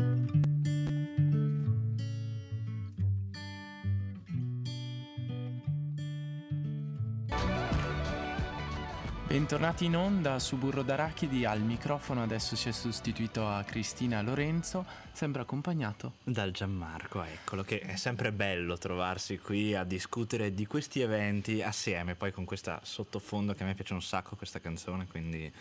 Bentornati 9.45 9.85
in 9.85 9.95
onda 9.95 10.39
su 10.39 10.57
Burro 10.57 10.81
d'Arachidi, 10.81 11.45
al 11.45 11.61
microfono 11.61 12.23
adesso 12.23 12.55
si 12.55 12.67
è 12.67 12.71
sostituito 12.71 13.47
a 13.47 13.63
Cristina 13.63 14.19
Lorenzo, 14.23 14.83
sempre 15.11 15.43
accompagnato 15.43 16.13
Dal 16.23 16.49
Gianmarco, 16.49 17.21
eccolo, 17.21 17.61
che 17.61 17.79
è 17.79 17.95
sempre 17.95 18.31
bello 18.31 18.75
trovarsi 18.79 19.37
qui 19.37 19.75
a 19.75 19.83
discutere 19.83 20.55
di 20.55 20.65
questi 20.65 21.01
eventi 21.01 21.61
assieme, 21.61 22.15
poi 22.15 22.31
con 22.31 22.43
questa 22.43 22.79
sottofondo 22.81 23.53
che 23.53 23.61
a 23.61 23.67
me 23.67 23.75
piace 23.75 23.93
un 23.93 24.01
sacco 24.01 24.35
questa 24.35 24.59
canzone, 24.59 25.05
quindi 25.05 25.53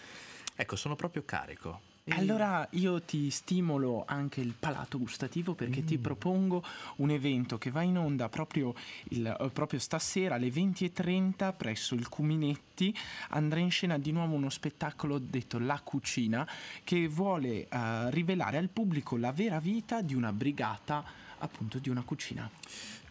ecco, 0.57 0.77
sono 0.77 0.97
proprio 0.97 1.23
carico. 1.27 1.92
E- 2.07 2.12
Allora 2.12 2.69
io 2.73 3.01
ti 3.01 3.31
stimolo 3.31 4.05
anche 4.07 4.43
il 4.43 4.53
palato 4.59 4.99
gustativo 4.99 5.55
perché 5.55 5.85
ti 5.85 5.97
propongo 5.97 6.62
un 6.97 7.09
evento 7.09 7.57
che 7.57 7.71
va 7.71 7.81
in 7.81 7.97
onda 7.97 8.29
proprio, 8.29 8.75
il- 9.09 9.27
eh, 9.27 9.49
proprio 9.49 9.79
stasera 9.79 10.35
alle 10.35 10.51
20.30 10.51 11.55
presso 11.55 11.95
il 11.95 12.07
Cuminetti. 12.11 12.95
Andrà 13.31 13.59
in 13.61 13.71
scena 13.71 13.97
di 13.97 14.12
nuovo 14.12 14.35
uno 14.35 14.51
spettacolo 14.51 15.17
detto 15.19 15.59
La 15.59 15.81
Cucina 15.83 16.47
che 16.85 17.09
vuole 17.09 17.69
eh, 17.69 18.11
rivelare 18.11 18.59
al 18.59 18.69
pubblico 18.69 19.17
la 19.17 19.33
vera 19.33 19.59
vita 19.59 20.03
di 20.03 20.14
una 20.14 20.31
brigata 20.31 21.03
appunto 21.38 21.79
di 21.79 21.88
una 21.88 22.03
cucina. 22.03 22.51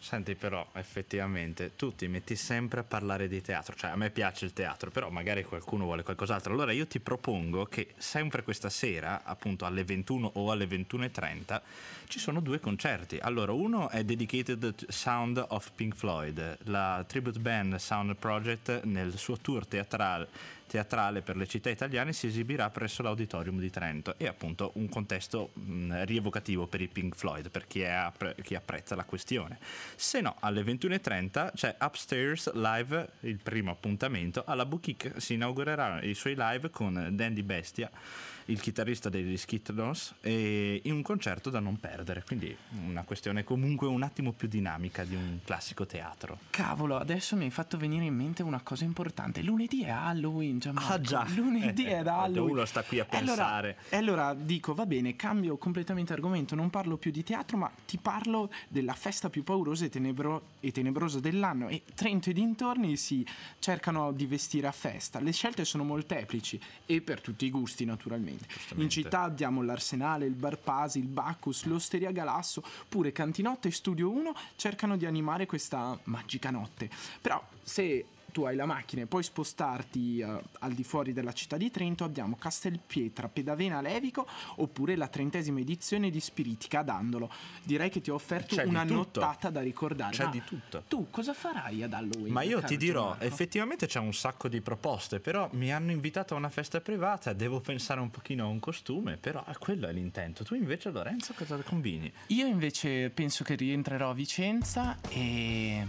Senti 0.04 0.36
però, 0.36 0.68
effettivamente, 0.74 1.78
tu 1.78 1.96
ti 1.96 2.10
metti 2.10 2.36
sempre 2.36 2.82
a 2.82 2.84
parlare 2.84 3.30
di 3.30 3.42
teatro, 3.42 3.74
cioè 3.74 3.92
a 3.92 3.96
me 3.96 4.10
piace 4.10 4.44
il 4.44 4.52
teatro, 4.52 4.92
però 4.92 5.10
magari 5.10 5.46
qualcuno 5.46 5.86
vuole 5.86 6.04
qualcos'altro. 6.04 6.52
Allora 6.52 6.74
io 6.74 6.86
ti 6.86 7.00
propongo 7.00 7.68
che 7.68 7.94
sempre 7.96 8.44
questa 8.44 8.70
sera, 8.70 9.24
appunto 9.24 9.64
alle 9.64 9.86
21 9.86 10.32
o 10.34 10.52
alle 10.52 10.66
21.30, 10.66 11.62
ci 12.10 12.20
sono 12.20 12.42
due 12.42 12.60
concerti. 12.60 13.18
Allora, 13.22 13.54
uno 13.54 13.90
è 13.90 14.04
Dedicated 14.04 14.76
to 14.76 14.86
Sound 14.90 15.42
of 15.48 15.72
Pink 15.74 15.96
Floyd, 15.96 16.58
la 16.64 17.06
tribute 17.08 17.40
band 17.40 17.76
Sound 17.76 18.18
Project 18.18 18.84
nel 18.84 19.18
suo 19.18 19.38
tour 19.38 19.66
teatrale 19.66 20.28
teatrale 20.74 21.22
per 21.22 21.38
le 21.38 21.46
città 21.46 21.70
italiane 21.70 22.14
si 22.14 22.26
esibirà 22.26 22.68
presso 22.72 23.04
l'Auditorium 23.04 23.60
di 23.60 23.70
Trento 23.70 24.16
e 24.18 24.26
appunto 24.26 24.72
un 24.76 24.90
contesto 24.90 25.52
mh, 25.54 26.04
rievocativo 26.06 26.66
per 26.66 26.82
i 26.82 26.88
Pink 26.88 27.16
Floyd 27.16 27.52
per 27.52 27.68
chi, 27.68 27.82
è 27.82 28.12
chi 28.42 28.56
apprezza 28.56 28.96
la 28.96 29.04
questione. 29.04 29.60
Se 29.96 30.22
no, 30.22 30.36
alle 30.40 30.64
21.30 30.64 31.52
c'è 31.54 31.76
Upstairs 31.80 32.52
Live, 32.54 33.10
il 33.22 33.40
primo 33.42 33.72
appuntamento. 33.72 34.44
Alla 34.46 34.66
Boutique 34.66 35.20
si 35.20 35.34
inaugurerà 35.34 36.02
i 36.02 36.14
suoi 36.14 36.36
live 36.38 36.70
con 36.70 37.10
Dandy 37.12 37.44
Bestia, 37.44 37.90
il 38.46 38.60
chitarrista 38.60 39.10
degli 39.10 39.38
Skittles, 39.38 40.16
e 40.22 40.82
in 40.84 40.94
un 40.94 41.02
concerto 41.02 41.50
da 41.50 41.60
non 41.60 41.80
perdere. 41.80 42.24
Quindi 42.26 42.56
una 42.88 43.04
questione 43.04 43.44
comunque 43.44 43.88
un 43.88 44.04
attimo 44.04 44.32
più 44.34 44.48
dinamica 44.48 45.04
di 45.04 45.16
un 45.16 45.40
classico 45.44 45.86
teatro. 45.86 46.40
Cavolo, 46.50 46.98
adesso 46.98 47.36
mi 47.36 47.46
hai 47.46 47.52
fatto 47.52 47.78
venire 47.78 48.06
in 48.06 48.16
mente 48.16 48.44
una 48.44 48.62
cosa 48.62 48.84
importante. 48.84 49.42
Lunedì 49.42 49.84
è 49.84 49.90
Halloween, 49.90 50.60
Gianmarco. 50.60 50.92
Ah 50.94 51.02
già, 51.02 51.26
Lunedì 51.36 51.86
Eh, 51.86 52.00
è 52.00 52.04
da 52.04 52.22
Halloween. 52.22 52.52
Uno 52.54 52.66
sta 52.66 52.84
qui 52.84 53.00
a 53.00 53.08
E 53.10 53.18
allora- 53.18 53.36
pensare. 53.44 53.78
E 53.90 53.98
allora, 53.98 54.34
dico, 54.34 54.74
va 54.74 54.86
bene, 54.86 55.16
cambio 55.16 55.58
completamente 55.58 56.14
argomento, 56.14 56.56
non 56.56 56.70
parlo 56.70 56.98
più 56.98 57.12
di 57.12 57.24
teatro, 57.24 57.58
ma 57.58 57.72
ti 57.86 57.98
parlo 57.98 58.52
della 58.68 58.94
festa 58.94 59.30
più 59.30 59.44
paurosa 59.44 59.86
e, 59.86 59.90
tenebro- 59.90 60.50
e 60.60 60.72
tenebrosa 60.72 61.20
dell'anno. 61.20 61.68
E 61.70 61.82
Trento 61.94 62.30
e 62.30 62.34
dintorni 62.34 62.98
si 62.98 63.26
cercano 63.60 64.12
di 64.12 64.26
vestire 64.26 64.68
a 64.68 64.72
festa. 64.72 65.20
Le 65.20 65.32
scelte 65.32 65.64
sono 65.66 65.84
molteplici 65.84 66.60
e 66.86 67.02
per 67.02 67.22
tutti 67.22 67.46
i 67.46 67.50
gusti, 67.50 67.86
naturalmente. 67.86 68.33
In 68.76 68.90
città 68.90 69.22
abbiamo 69.22 69.62
l'Arsenale, 69.62 70.26
il 70.26 70.34
Bar 70.34 70.58
Pasi, 70.58 71.00
il 71.00 71.08
Bacchus, 71.08 71.66
l'Osteria 71.66 72.12
Galasso, 72.12 72.64
pure 72.90 73.12
Cantinotte 73.12 73.68
e 73.68 73.72
Studio 73.72 74.10
1 74.10 74.34
cercano 74.56 74.98
di 74.98 75.06
animare 75.06 75.46
questa 75.46 75.98
magica 76.06 76.50
notte. 76.50 76.90
Però 77.22 77.42
se 77.62 78.06
tu 78.34 78.44
hai 78.44 78.58
la 78.58 78.66
macchina 78.66 79.04
e 79.04 79.06
puoi 79.06 79.24
spostarti 79.24 80.20
eh, 80.20 80.42
al 80.60 80.74
di 80.74 80.84
fuori 80.84 81.14
della 81.14 81.32
città 81.32 81.56
di 81.56 81.72
Trento, 81.72 82.04
abbiamo 82.04 82.36
Castelpietra, 82.36 83.30
Pedavena 83.30 83.80
Levico 83.80 84.28
oppure 84.56 84.98
la 84.98 85.08
trentesima 85.08 85.60
edizione 85.60 86.10
di 86.10 86.20
Spiritica 86.20 86.80
ad 86.80 86.90
Andolo. 86.90 87.32
Direi 87.64 87.90
che 87.90 88.02
ti 88.02 88.10
ho 88.10 88.16
offerto 88.16 88.56
C'è 88.56 88.64
una 88.64 88.84
nottata 88.84 89.50
da 89.50 89.62
ricordare. 89.62 90.16
C'è 90.16 90.26
Ma 90.26 90.32
di 90.32 90.44
tutto. 90.44 90.84
Tu 90.88 91.08
cosa 91.10 91.34
farai 91.34 91.84
ad 91.84 91.94
Halloween? 91.94 92.34
Ma 92.34 92.42
io 92.42 92.62
ti 92.62 92.76
dirò, 92.76 93.10
Gianmarco? 93.12 93.24
effettivamente 93.26 93.88
c'è 93.88 94.00
un 94.00 94.14
sacco 94.14 94.48
di 94.48 94.60
proposte, 94.60 95.20
però 95.20 95.48
mi 95.54 95.72
hanno 95.72 95.92
invitato 95.92 96.34
a 96.34 96.38
una 96.38 96.50
festa 96.50 96.82
privata, 96.82 97.32
devo 97.34 97.62
pensare 97.62 98.02
un 98.02 98.10
pochino 98.10 98.46
a 98.46 98.48
un 98.48 98.60
costume, 98.60 99.18
però 99.18 99.46
quello 99.60 99.88
è 99.88 99.94
l'intento. 99.94 100.44
Tu 100.44 100.56
invece 100.56 100.90
Lorenzo 100.90 101.34
cosa 101.34 101.56
combini? 101.58 102.12
Io 102.28 102.48
invece 102.48 103.12
penso 103.12 103.44
che 103.44 103.54
rientrerò 103.54 104.10
a 104.10 104.14
Vicenza 104.14 104.98
e 105.10 105.88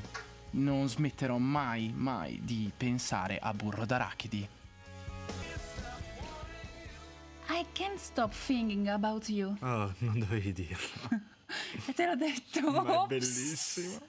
non 0.55 0.89
smetterò 0.89 1.39
mai, 1.39 1.93
mai 1.95 2.41
di 2.43 2.71
pensare 2.77 3.39
a 3.41 3.53
burro 3.53 3.85
d'arachidi. 3.85 4.49
I 7.49 7.65
can't 7.73 7.99
stop 7.99 8.33
thinking 8.33 8.89
about 8.89 9.29
you. 9.29 9.57
Oh, 9.61 9.93
non 9.99 10.19
dovevi 10.19 10.53
dirlo. 10.53 11.23
E 11.87 11.93
te 11.93 12.07
l'ho 12.07 12.17
detto. 12.17 12.69
Ma 12.69 13.05
è 13.05 13.07
bellissimo. 13.07 14.01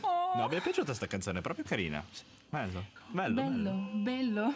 Oh. 0.00 0.36
No, 0.38 0.48
mi 0.48 0.56
è 0.56 0.60
piaciuta 0.60 0.92
sta 0.92 1.06
canzone, 1.06 1.38
è 1.38 1.42
proprio 1.42 1.64
carina. 1.64 2.04
Bello, 2.48 2.86
bello, 3.08 3.42
bello. 3.42 3.70
Bello, 3.92 4.02
bello. 4.02 4.54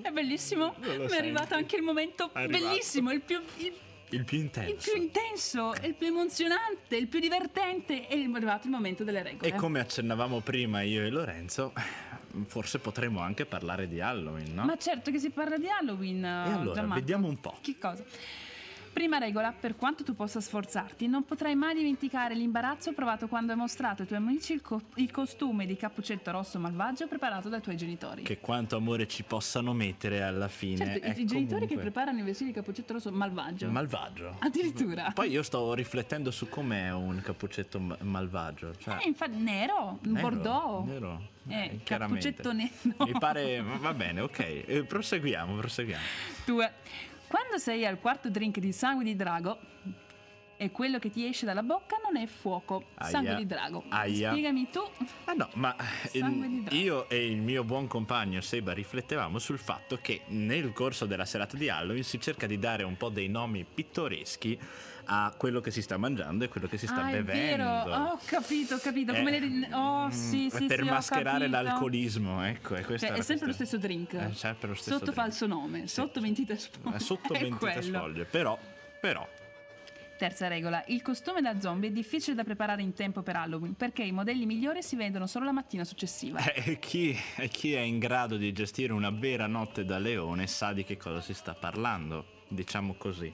È 0.00 0.10
bellissimo. 0.10 0.74
Mi 0.78 1.08
è 1.08 1.16
arrivato 1.16 1.54
anche 1.54 1.76
il 1.76 1.82
momento 1.82 2.32
È 2.32 2.38
arrivato. 2.44 2.64
bellissimo, 2.64 3.10
il 3.10 3.20
più, 3.20 3.42
il, 3.56 3.74
Il 4.10 4.24
più 4.24 4.38
il 4.38 4.44
intenso. 4.44 4.90
più 4.90 5.02
intenso, 5.02 5.74
il 5.82 5.94
più 5.94 6.06
emozionante, 6.06 6.96
il 6.96 7.08
più 7.08 7.20
divertente. 7.20 8.08
E 8.08 8.16
è 8.16 8.34
arrivato 8.34 8.66
il 8.66 8.72
momento 8.72 9.04
delle 9.04 9.22
regole. 9.22 9.48
E 9.48 9.54
come 9.54 9.80
accennavamo 9.80 10.40
prima 10.40 10.80
io 10.82 11.02
e 11.02 11.10
Lorenzo, 11.10 11.72
forse 12.46 12.78
potremmo 12.78 13.20
anche 13.20 13.46
parlare 13.46 13.86
di 13.88 14.00
Halloween, 14.00 14.54
no? 14.54 14.64
Ma 14.64 14.76
certo 14.76 15.10
che 15.10 15.18
si 15.18 15.30
parla 15.30 15.58
di 15.58 15.68
Halloween. 15.68 16.24
E 16.24 16.52
allora, 16.52 16.82
vediamo 16.82 17.28
un 17.28 17.38
po'. 17.40 17.58
Che 17.60 17.76
cosa? 17.78 18.04
Prima 18.98 19.18
regola, 19.18 19.52
per 19.52 19.76
quanto 19.76 20.02
tu 20.02 20.12
possa 20.16 20.40
sforzarti, 20.40 21.06
non 21.06 21.24
potrai 21.24 21.54
mai 21.54 21.72
dimenticare 21.72 22.34
l'imbarazzo 22.34 22.92
provato 22.94 23.28
quando 23.28 23.52
hai 23.52 23.56
mostrato 23.58 24.02
ai 24.02 24.08
tuoi 24.08 24.18
amici 24.18 24.54
il, 24.54 24.60
co- 24.60 24.80
il 24.96 25.08
costume 25.12 25.66
di 25.66 25.76
cappuccetto 25.76 26.32
rosso 26.32 26.58
malvagio 26.58 27.06
preparato 27.06 27.48
dai 27.48 27.60
tuoi 27.60 27.76
genitori. 27.76 28.22
Che 28.24 28.40
quanto 28.40 28.74
amore 28.74 29.06
ci 29.06 29.22
possano 29.22 29.72
mettere 29.72 30.22
alla 30.24 30.48
fine. 30.48 30.84
certo, 30.84 31.06
i- 31.06 31.10
i 31.22 31.26
genitori 31.26 31.60
che 31.60 31.74
comunque 31.74 31.76
preparano 31.78 32.18
i 32.18 32.22
vestiti 32.22 32.50
di 32.50 32.56
cappuccetto 32.56 32.94
rosso 32.94 33.12
malvagio. 33.12 33.70
Malvagio. 33.70 34.34
Addirittura. 34.40 35.12
Poi 35.14 35.30
io 35.30 35.44
sto 35.44 35.74
riflettendo 35.74 36.32
su 36.32 36.48
com'è 36.48 36.92
un 36.92 37.20
cappuccetto 37.22 37.78
ma- 37.78 37.96
malvagio. 38.00 38.74
Cioè, 38.78 38.96
Eh, 39.04 39.06
infatti, 39.06 39.36
nero, 39.36 40.00
nero, 40.02 40.20
bordeaux. 40.28 40.86
Nero. 40.88 41.22
Eh, 41.46 41.78
chiaramente. 41.84 42.34
cappuccetto 42.34 42.52
nero. 42.52 43.04
Mi 43.12 43.16
pare. 43.16 43.62
Va 43.62 43.94
bene, 43.94 44.22
ok. 44.22 44.38
Eh, 44.66 44.82
proseguiamo, 44.82 45.54
proseguiamo. 45.54 46.02
Due. 46.44 46.72
Quando 47.28 47.58
sei 47.58 47.84
al 47.84 47.98
quarto 48.00 48.30
drink 48.30 48.58
di 48.58 48.72
sangue 48.72 49.04
di 49.04 49.14
drago 49.14 49.58
e 50.56 50.70
quello 50.72 50.98
che 50.98 51.10
ti 51.10 51.24
esce 51.26 51.46
dalla 51.46 51.62
bocca 51.62 51.96
non 52.02 52.20
è 52.20 52.26
fuoco, 52.26 52.86
Aia. 52.94 53.10
sangue 53.10 53.34
di 53.36 53.46
drago. 53.46 53.84
Aia. 53.90 54.30
Spiegami 54.30 54.68
tu. 54.70 54.80
Ah 55.24 55.34
no, 55.34 55.48
ma 55.54 55.76
eh, 56.10 56.18
drago. 56.20 56.74
io 56.74 57.08
e 57.08 57.26
il 57.26 57.40
mio 57.40 57.62
buon 57.64 57.86
compagno 57.86 58.40
Seba 58.40 58.72
riflettevamo 58.72 59.38
sul 59.38 59.58
fatto 59.58 59.98
che 60.00 60.22
nel 60.28 60.72
corso 60.72 61.06
della 61.06 61.24
serata 61.26 61.56
di 61.56 61.68
Halloween 61.68 62.02
si 62.02 62.18
cerca 62.20 62.46
di 62.46 62.58
dare 62.58 62.82
un 62.82 62.96
po' 62.96 63.08
dei 63.10 63.28
nomi 63.28 63.64
pittoreschi 63.64 64.58
a 65.10 65.32
quello 65.36 65.60
che 65.60 65.70
si 65.70 65.80
sta 65.82 65.96
mangiando 65.96 66.44
e 66.44 66.48
quello 66.48 66.66
che 66.66 66.76
si 66.76 66.86
sta 66.86 67.04
ah, 67.06 67.10
bevendo. 67.10 67.32
è 67.32 67.34
vero. 67.34 67.64
Oh, 67.64 68.02
ho 68.12 68.18
capito, 68.26 68.74
ho 68.74 68.78
capito. 68.78 69.14
Come 69.14 69.36
Eh, 69.36 69.40
le... 69.40 69.68
Oh, 69.74 70.10
sì, 70.10 70.44
Mm, 70.44 70.48
sì, 70.48 70.66
per 70.66 70.80
sì, 70.80 70.84
mascherare 70.88 71.48
l'alcolismo, 71.48 72.42
ecco, 72.44 72.74
è 72.74 72.82
Cioè, 72.82 72.84
è 72.84 72.98
sempre 72.98 73.08
lo 73.08 73.22
questione. 73.22 73.52
stesso 73.54 73.78
drink. 73.78 74.14
È 74.14 74.32
sempre 74.34 74.68
lo 74.68 74.74
stesso 74.74 74.90
Sotto 74.98 75.04
drink. 75.10 75.18
falso 75.20 75.46
nome, 75.46 75.86
sotto 75.88 76.20
mentite 76.20 76.56
spoglie. 76.58 76.96
Eh, 76.96 76.98
Sotto 77.00 77.32
È 77.34 77.40
mentite 77.40 77.72
quello. 77.72 77.98
sfoglie, 77.98 78.24
però, 78.24 78.58
però 79.00 79.26
Terza 80.18 80.48
regola, 80.48 80.82
il 80.88 81.00
costume 81.00 81.40
da 81.40 81.60
zombie 81.60 81.90
è 81.90 81.92
difficile 81.92 82.34
da 82.34 82.42
preparare 82.42 82.82
in 82.82 82.92
tempo 82.92 83.22
per 83.22 83.36
Halloween 83.36 83.74
perché 83.76 84.02
i 84.02 84.10
modelli 84.10 84.46
migliori 84.46 84.82
si 84.82 84.96
vendono 84.96 85.28
solo 85.28 85.44
la 85.44 85.52
mattina 85.52 85.84
successiva. 85.84 86.40
eh, 86.54 86.78
chi, 86.80 87.16
eh, 87.36 87.46
chi 87.48 87.74
è 87.74 87.78
in 87.80 88.00
grado 88.00 88.36
di 88.36 88.52
gestire 88.52 88.92
una 88.92 89.10
vera 89.10 89.46
notte 89.46 89.84
da 89.84 89.98
leone 89.98 90.48
sa 90.48 90.72
di 90.72 90.82
che 90.82 90.96
cosa 90.96 91.20
si 91.20 91.34
sta 91.34 91.54
parlando, 91.54 92.42
diciamo 92.48 92.94
così. 92.94 93.32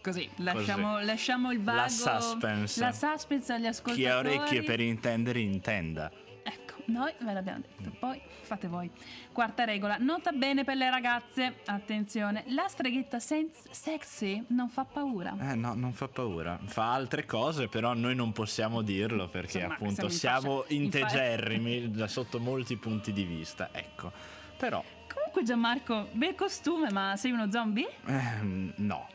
Così, 0.00 0.28
lasciamo, 0.36 1.00
lasciamo 1.00 1.50
il 1.50 1.62
vago... 1.62 1.80
La 1.80 1.88
suspense. 1.88 2.80
La 2.80 2.92
suspense 2.92 3.52
agli 3.52 3.66
ascoltatori. 3.66 4.02
Chi 4.02 4.06
ha 4.06 4.18
orecchie 4.18 4.62
per 4.62 4.80
intendere, 4.80 5.40
intenda. 5.40 6.10
Ecco, 6.46 6.74
noi 6.86 7.10
ve 7.20 7.32
l'abbiamo 7.32 7.60
detto, 7.60 7.90
poi 7.98 8.20
fate 8.42 8.68
voi. 8.68 8.90
Quarta 9.32 9.64
regola, 9.64 9.96
nota 9.98 10.30
bene 10.32 10.62
per 10.62 10.76
le 10.76 10.90
ragazze, 10.90 11.60
attenzione, 11.64 12.44
la 12.48 12.68
streghetta 12.68 13.18
senz- 13.18 13.70
sexy 13.70 14.44
non 14.48 14.68
fa 14.68 14.84
paura. 14.84 15.34
Eh 15.40 15.54
no, 15.54 15.72
non 15.72 15.94
fa 15.94 16.08
paura. 16.08 16.58
Fa 16.62 16.92
altre 16.92 17.24
cose, 17.24 17.68
però 17.68 17.94
noi 17.94 18.14
non 18.14 18.32
possiamo 18.32 18.82
dirlo 18.82 19.28
perché 19.28 19.56
Insomma, 19.56 19.74
appunto 19.74 20.08
siamo 20.10 20.40
siamo 20.40 20.64
in 20.68 20.82
integerrimi 20.82 21.90
da 21.90 22.06
sotto 22.08 22.38
molti 22.38 22.76
punti 22.76 23.12
di 23.12 23.24
vista. 23.24 23.70
Ecco. 23.72 24.12
Però, 24.58 24.84
Comunque 25.12 25.44
Gianmarco, 25.44 26.08
bel 26.12 26.34
costume, 26.34 26.90
ma 26.90 27.16
sei 27.16 27.32
uno 27.32 27.50
zombie? 27.50 27.88
ehm, 28.06 28.72
no. 28.76 29.08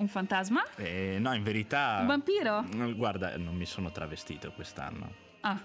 Un 0.00 0.08
fantasma? 0.08 0.62
Eh, 0.76 1.18
no, 1.20 1.34
in 1.34 1.42
verità... 1.42 1.98
Un 2.00 2.06
vampiro? 2.06 2.62
Mm, 2.62 2.92
Guarda, 2.96 3.36
non 3.36 3.54
mi 3.54 3.66
sono 3.66 3.90
travestito 3.92 4.50
quest'anno. 4.52 5.12
Ah, 5.40 5.60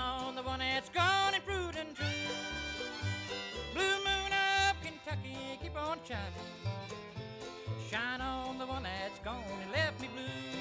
on 0.00 0.34
the 0.34 0.42
one 0.42 0.58
that's 0.60 0.88
gone 0.90 1.34
and 1.34 1.44
proved 1.44 1.76
untrue. 1.76 2.06
Blue 3.74 3.96
moon 4.04 4.32
of 4.32 4.76
Kentucky, 4.82 5.36
keep 5.62 5.76
on 5.76 5.98
shining. 6.06 6.50
Shine 7.90 8.20
on 8.20 8.58
the 8.58 8.66
one 8.66 8.82
that's 8.82 9.18
gone 9.20 9.42
and 9.62 9.72
left 9.72 10.00
me 10.00 10.08
blue. 10.14 10.59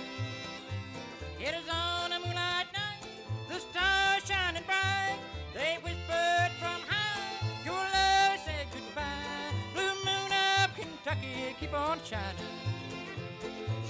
It 1.49 1.55
is 1.55 1.67
on 1.67 2.11
a 2.11 2.19
moonlight 2.19 2.67
night, 2.77 3.01
the 3.49 3.59
stars 3.59 4.23
shining 4.23 4.61
bright. 4.67 5.17
They 5.55 5.79
whispered 5.81 6.51
from 6.59 6.79
high, 6.87 7.41
your 7.65 7.73
love 7.73 8.39
said 8.45 8.67
goodbye. 8.71 9.49
Blue 9.73 9.95
moon 10.05 10.31
of 10.61 10.75
Kentucky, 10.75 11.55
keep 11.59 11.73
on 11.73 11.97
shining. 12.03 12.53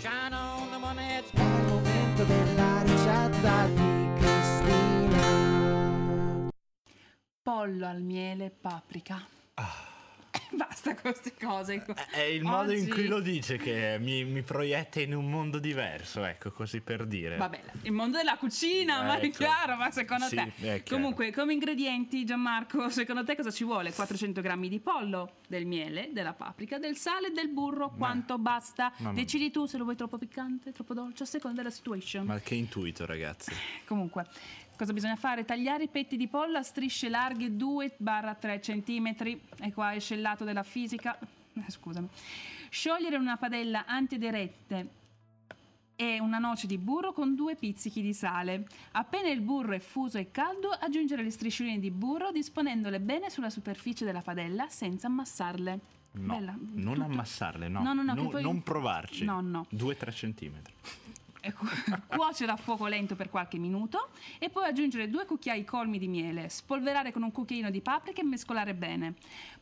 Shine 0.01 0.33
on 0.33 0.71
the 0.71 0.79
one 0.79 0.95
that's 0.95 1.31
È 1.33 1.41
il 1.41 1.65
momento 1.67 2.23
della 2.23 2.81
ricetta 2.83 3.67
di 3.67 4.09
Cristina. 4.19 5.27
pollo 7.43 7.87
al 7.87 8.01
miele 8.01 8.45
e 8.45 8.51
paprika. 8.51 9.21
Basta 10.55 10.93
con 10.93 11.11
queste 11.11 11.33
cose. 11.39 11.83
È 12.11 12.19
il 12.21 12.43
modo 12.43 12.71
in 12.71 12.81
Oggi- 12.83 12.91
cui 12.91 13.07
lo 13.07 13.19
dice 13.19 13.57
che 13.57 13.97
mi, 13.99 14.23
mi 14.25 14.41
proietta 14.41 14.99
in 14.99 15.13
un 15.15 15.29
mondo 15.29 15.59
diverso, 15.59 16.23
ecco, 16.25 16.51
così 16.51 16.81
per 16.81 17.05
dire. 17.05 17.37
Vabbè, 17.37 17.61
il 17.83 17.91
mondo 17.91 18.17
della 18.17 18.37
cucina, 18.37 19.03
ma 19.03 19.19
è 19.19 19.25
Ecco. 19.25 19.37
chiaro, 19.37 19.75
ma 19.75 19.91
secondo 19.91 20.25
Sì, 20.25 20.35
te? 20.35 20.41
è 20.57 20.83
chiaro. 20.83 20.83
Comunque, 20.89 21.31
come 21.31 21.53
ingredienti, 21.53 22.25
Gianmarco, 22.25 22.89
secondo 22.89 23.23
te 23.23 23.35
cosa 23.35 23.51
ci 23.51 23.63
vuole? 23.63 23.91
400 23.93 24.41
grammi 24.41 24.69
di 24.69 24.79
pollo, 24.79 25.35
del 25.47 25.65
miele, 25.65 26.09
della 26.11 26.33
paprika, 26.33 26.77
del 26.79 26.95
sale 26.97 27.27
e 27.27 27.31
del 27.31 27.49
burro, 27.49 27.91
quanto 27.95 28.37
basta? 28.39 28.91
mamma 28.97 29.13
Decidi 29.13 29.51
tu 29.51 29.65
se 29.65 29.77
lo 29.77 29.83
vuoi 29.83 29.95
troppo 29.95 30.17
piccante, 30.17 30.71
troppo 30.71 30.93
dolce, 30.93 31.23
a 31.23 31.25
seconda 31.27 31.57
della 31.61 31.73
situation. 31.73 32.25
Ma 32.25 32.39
che 32.39 32.55
intuito, 32.55 33.05
ragazzi. 33.05 33.51
Comunque, 33.85 34.25
cosa 34.79 34.93
bisogna 34.93 35.17
fare? 35.17 35.43
Tagliare 35.43 35.83
i 35.83 35.87
petti 35.89 36.15
di 36.15 36.29
pollo 36.29 36.57
a 36.57 36.63
strisce 36.63 37.09
larghe 37.09 37.47
2-3 37.49 38.59
cm. 38.61 39.39
E 39.65 39.73
qua 39.73 39.93
esce 39.93 40.13
il 40.13 40.21
lato 40.21 40.45
della 40.45 40.63
fisica. 40.63 41.19
Eh, 41.19 41.69
scusami. 41.69 42.07
Sciogliere 42.69 43.17
una 43.17 43.35
padella 43.35 43.83
antiaderente 43.85 44.97
e 45.97 46.17
una 46.21 46.37
noce 46.37 46.65
di 46.65 46.77
burro 46.77 47.11
con 47.11 47.35
due 47.35 47.55
pizzichi 47.57 48.01
di 48.01 48.13
sale. 48.13 48.65
Appena 48.91 49.27
il 49.29 49.41
burro 49.41 49.73
è 49.73 49.79
fuso 49.79 50.17
e 50.17 50.31
caldo, 50.31 50.69
aggiungere 50.69 51.23
le 51.23 51.31
striscioline 51.31 51.77
di 51.79 51.91
burro 51.91 52.31
disponendole 52.31 53.01
bene 53.01 53.29
sulla 53.29 53.49
superficie 53.49 54.05
della 54.05 54.21
padella 54.21 54.69
senza 54.69 55.07
ammassarle. 55.07 55.79
No, 56.11 56.33
Bella. 56.33 56.55
non 56.57 56.93
Tutto- 56.93 57.05
ammassarle, 57.05 57.67
no. 57.67 57.81
No, 57.83 57.93
no, 57.93 58.03
no, 58.03 58.29
poi- 58.29 58.41
non 58.41 58.63
provarci. 58.63 59.25
No, 59.25 59.41
no. 59.41 59.65
2-3 59.71 60.11
centimetri. 60.13 60.73
Cuocere 62.07 62.51
a 62.51 62.55
fuoco 62.55 62.87
lento 62.87 63.15
per 63.15 63.29
qualche 63.29 63.57
minuto 63.57 64.09
e 64.39 64.49
poi 64.49 64.65
aggiungere 64.65 65.09
due 65.09 65.25
cucchiai 65.25 65.63
colmi 65.65 65.97
di 65.99 66.07
miele, 66.07 66.49
spolverare 66.49 67.11
con 67.11 67.23
un 67.23 67.31
cucchiaino 67.31 67.69
di 67.69 67.81
paprika 67.81 68.21
e 68.21 68.23
mescolare 68.23 68.73
bene. 68.73 69.13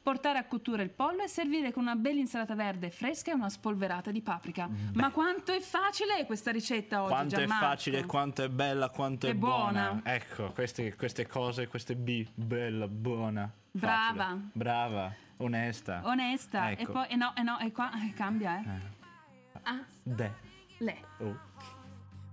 Portare 0.02 0.38
a 0.38 0.46
cottura 0.46 0.82
il 0.84 0.90
pollo 0.90 1.24
e 1.24 1.28
servire 1.28 1.72
con 1.74 1.84
una 1.84 1.96
bella 1.96 2.20
insalata 2.20 2.56
verde 2.56 2.90
fresca 2.92 3.32
e 3.32 3.34
una 3.34 3.50
spolverata 3.50 4.12
di 4.12 4.22
paprika. 4.22 4.70
Ma 4.94 5.12
quanto 5.12 5.52
è 5.52 5.60
facile 5.60 6.26
questa 6.26 6.52
ricetta 6.52 7.02
oggi, 7.02 7.12
Quanto 7.12 7.36
è 7.36 7.40
Gianmarco? 7.40 7.66
facile, 7.66 8.06
quanto 8.06 8.44
è 8.44 8.50
bella, 8.50 8.90
quanto 8.90 9.28
è, 9.28 9.32
È 9.32 9.34
buona. 9.34 9.92
buona. 9.92 10.02
Ecco, 10.04 10.52
queste, 10.54 10.96
queste 10.96 11.28
cose, 11.28 11.68
queste 11.68 11.96
B, 11.96 12.26
bella, 12.34 12.88
buona. 12.88 13.52
Brava. 13.70 14.24
facile. 14.24 14.50
Brava, 14.54 15.14
onesta. 15.38 16.02
Onesta. 16.06 16.72
Ecco. 16.72 16.82
E 16.82 16.86
poi, 16.88 17.08
e 17.10 17.16
no, 17.18 17.36
e 17.36 17.44
no, 17.44 17.60
e 17.60 17.72
qua 17.74 17.92
eh, 18.02 18.14
cambia, 18.14 18.60
eh. 18.62 18.96
Ah, 19.64 19.84
De. 20.04 20.32
le. 20.78 20.98
Oh. 21.20 21.38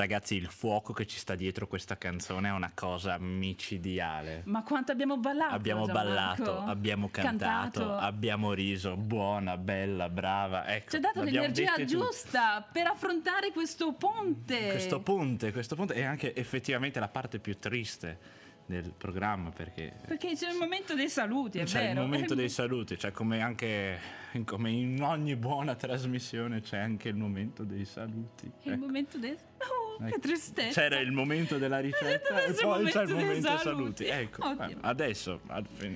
Ragazzi, 0.00 0.34
il 0.36 0.46
fuoco 0.46 0.94
che 0.94 1.06
ci 1.06 1.18
sta 1.18 1.34
dietro 1.34 1.66
questa 1.66 1.98
canzone 1.98 2.48
è 2.48 2.52
una 2.52 2.72
cosa 2.74 3.18
micidiale. 3.18 4.40
Ma 4.46 4.62
quanto 4.62 4.92
abbiamo 4.92 5.18
ballato? 5.18 5.52
Abbiamo 5.54 5.84
Gianmarco? 5.84 6.42
ballato, 6.42 6.58
abbiamo 6.70 7.08
cantato, 7.10 7.92
abbiamo 7.96 8.54
riso, 8.54 8.96
buona, 8.96 9.58
bella, 9.58 10.08
brava. 10.08 10.66
Ecco, 10.66 10.88
Ci 10.92 10.96
ha 10.96 11.00
dato 11.00 11.22
l'energia 11.22 11.84
giusta 11.84 12.66
per 12.72 12.86
affrontare 12.86 13.52
questo 13.52 13.92
ponte. 13.92 14.68
Questo 14.70 15.00
ponte, 15.00 15.52
questo 15.52 15.76
ponte 15.76 15.92
è 15.92 16.02
anche 16.02 16.34
effettivamente 16.34 16.98
la 16.98 17.08
parte 17.08 17.38
più 17.38 17.58
triste 17.58 18.38
del 18.64 18.94
programma 18.96 19.50
perché 19.50 19.92
Perché 20.06 20.34
c'è 20.34 20.50
il 20.50 20.56
momento 20.56 20.94
dei 20.94 21.10
saluti, 21.10 21.58
è 21.58 21.64
c'è 21.64 21.80
vero. 21.88 22.00
il 22.00 22.06
momento 22.06 22.34
dei 22.34 22.48
saluti, 22.48 22.98
cioè 22.98 23.10
come 23.10 23.42
anche 23.42 23.98
come 24.46 24.70
in 24.70 25.02
ogni 25.02 25.36
buona 25.36 25.74
trasmissione 25.74 26.62
c'è 26.62 26.78
anche 26.78 27.08
il 27.08 27.16
momento 27.16 27.64
dei 27.64 27.84
saluti. 27.84 28.50
Il 28.62 28.72
Ecco. 28.72 28.80
momento 28.80 29.18
dei... 29.18 29.36
Oh, 29.62 29.98
che 29.98 30.06
Ecco. 30.06 30.18
tristezza. 30.20 30.80
C'era 30.80 30.98
il 30.98 31.12
momento 31.12 31.58
della 31.58 31.78
ricetta 31.80 32.42
e 32.44 32.52
poi 32.52 32.84
il 32.84 32.90
c'è 32.90 33.02
il 33.02 33.08
momento 33.10 33.32
dei 33.32 33.40
saluti. 33.42 33.62
saluti. 33.62 34.04
Ecco, 34.06 34.46
Ottimo. 34.48 34.80
adesso 34.82 35.40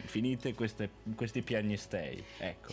finite 0.05 0.53
queste- 0.55 0.91
questi 1.17 1.43
piagnistei. 1.43 2.23
Ecco. 2.39 2.73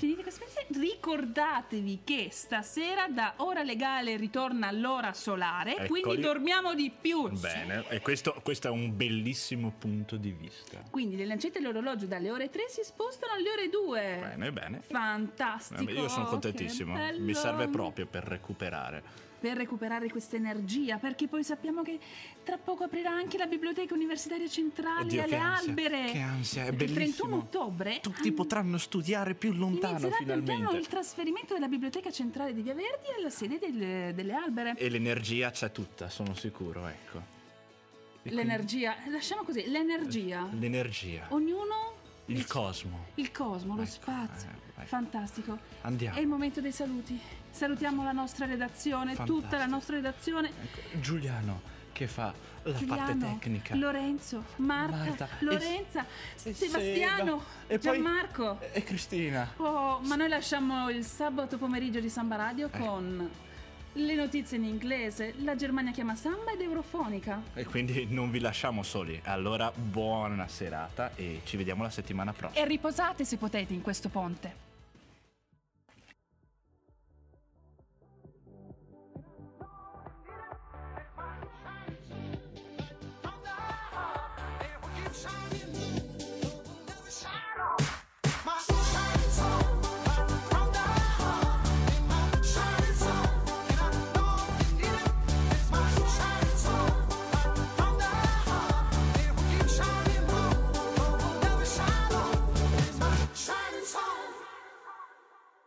Ricordatevi 0.73 2.01
che 2.04 2.27
stasera 2.32 3.08
da 3.08 3.34
ora 3.38 3.63
legale 3.63 4.17
ritorna 4.17 4.71
l'ora 4.71 5.13
solare, 5.13 5.75
Eccoli. 5.77 6.01
quindi 6.01 6.21
dormiamo 6.21 6.73
di 6.73 6.91
più. 6.99 7.30
Bene, 7.30 7.86
e 7.89 8.01
questo, 8.01 8.36
questo 8.43 8.67
è 8.67 8.71
un 8.71 8.95
bellissimo 8.95 9.73
punto 9.77 10.17
di 10.17 10.32
vista. 10.32 10.80
Quindi 10.89 11.15
le 11.15 11.25
lancette 11.25 11.60
dell'orologio 11.60 12.06
dalle 12.08 12.30
ore 12.32 12.49
3 12.49 12.65
si 12.67 12.82
spostano 12.84 13.34
alle 13.34 13.49
ore 13.49 13.69
2. 13.69 14.17
Bene, 14.21 14.51
bene. 14.51 14.82
Fantastico. 14.82 15.89
Io 15.91 16.08
sono 16.10 16.25
che 16.25 16.30
contentissimo, 16.32 16.95
mi 17.19 17.34
serve 17.34 17.67
proprio 17.69 18.06
per 18.06 18.23
recuperare. 18.23 19.30
Per 19.41 19.58
recuperare 19.58 20.08
questa 20.10 20.36
energia, 20.36 20.97
perché 20.99 21.27
poi 21.27 21.43
sappiamo 21.43 21.82
che 21.82 21.99
tra 22.43 22.60
poco 22.60 22.84
aprirà 22.84 23.10
anche 23.10 23.39
la 23.39 23.47
biblioteca 23.47 23.95
universitaria 23.95 24.47
centrale 24.47 25.01
Oddio, 25.01 25.21
alle 25.23 25.30
che 25.30 25.36
ansia, 25.36 25.69
albere. 25.69 26.06
che 26.12 26.19
ansia, 26.19 26.62
è 26.65 26.69
Perché 26.69 26.84
Il 26.84 26.93
31 26.93 27.30
bellissimo. 27.30 27.36
ottobre 27.38 27.99
Tutti 28.01 28.32
potranno 28.32 28.77
studiare 28.77 29.34
più 29.34 29.51
lontano 29.54 29.93
inizierà 29.97 30.15
pian 30.17 30.27
piano 30.27 30.43
finalmente. 30.43 30.77
il 30.77 30.88
trasferimento 30.88 31.54
della 31.56 31.67
biblioteca 31.67 32.12
centrale 32.12 32.54
di 32.54 32.62
Via 32.62 32.75
Verdi 32.75 33.08
alla 33.17 33.32
sede 33.32 33.58
delle, 33.58 34.12
delle 34.13 34.34
albere. 34.34 34.75
E 34.77 34.89
l'energia 34.89 35.49
c'è 35.49 35.71
tutta, 35.71 36.08
sono 36.10 36.36
sicuro, 36.36 36.86
ecco. 36.88 37.39
E 38.21 38.32
L'energia, 38.32 38.95
lasciamo 39.10 39.41
così, 39.41 39.67
l'energia. 39.67 40.41
quindi 40.41 40.60
L'energia, 40.69 41.25
Ognuno 41.30 41.93
il 42.27 42.45
cosmo. 42.45 43.08
il 43.15 43.32
cosmo, 43.32 43.75
lo 43.75 43.86
spazio. 43.86 44.49
ecco. 44.49 44.86
Fantastico. 44.86 45.58
Andiamo. 45.82 46.17
È 46.17 46.19
il 46.21 46.27
momento 46.27 46.62
dei 46.62 46.71
saluti. 46.71 47.19
Salutiamo 47.52 48.04
la 48.04 48.12
nostra 48.12 48.46
redazione, 48.46 49.14
tutta 49.16 49.24
la 49.26 49.68
Fantastico. 49.68 49.70
nostra 49.76 49.96
redazione. 49.98 50.52
Giuliano 51.00 51.62
che 51.92 52.08
fa 52.08 52.34
la 52.64 52.72
parte 52.72 52.86
Giuliano, 52.86 53.20
tecnica. 53.40 53.76
Lorenzo, 53.76 54.44
Marta, 54.58 54.96
Marta, 54.96 55.28
Lorenza, 55.40 56.06
e 56.44 56.54
Sebastiano, 56.54 57.40
Seba, 57.40 57.44
e 57.68 57.78
poi- 57.80 57.80
Gianmarco. 57.80 58.60
E 58.72 58.84
Cristina. 58.84 59.52
Oh, 59.58 60.00
ma 60.06 60.16
noi 60.16 60.30
lasciamo 60.30 60.90
il 60.90 61.04
sabato 61.04 61.58
pomeriggio 61.58 62.00
di 62.00 62.10
Samba 62.10 62.38
Radio 62.38 62.70
Eh. 62.72 62.78
con 62.80 63.30
le 63.94 64.16
notizie 64.16 64.56
in 64.58 64.64
inglese, 64.64 65.34
la 65.40 65.56
Germania 65.56 65.92
chiama 65.92 66.16
Samba 66.16 66.52
ed 66.54 66.62
Eurofonica. 66.62 67.42
E 67.54 67.66
quindi 67.66 68.08
non 68.10 68.32
vi 68.32 68.40
lasciamo 68.40 68.84
soli. 68.84 69.20
Allora, 69.26 69.70
buona 69.76 70.48
serata 70.48 71.12
e 71.16 71.42
ci 71.44 71.58
vediamo 71.58 71.84
la 71.84 71.90
settimana 71.90 72.32
prossima. 72.32 72.64
E 72.64 72.68
riposate 72.68 73.26
se 73.26 73.36
potete 73.36 73.74
in 73.74 73.82
questo 73.82 74.08
ponte. 74.08 74.70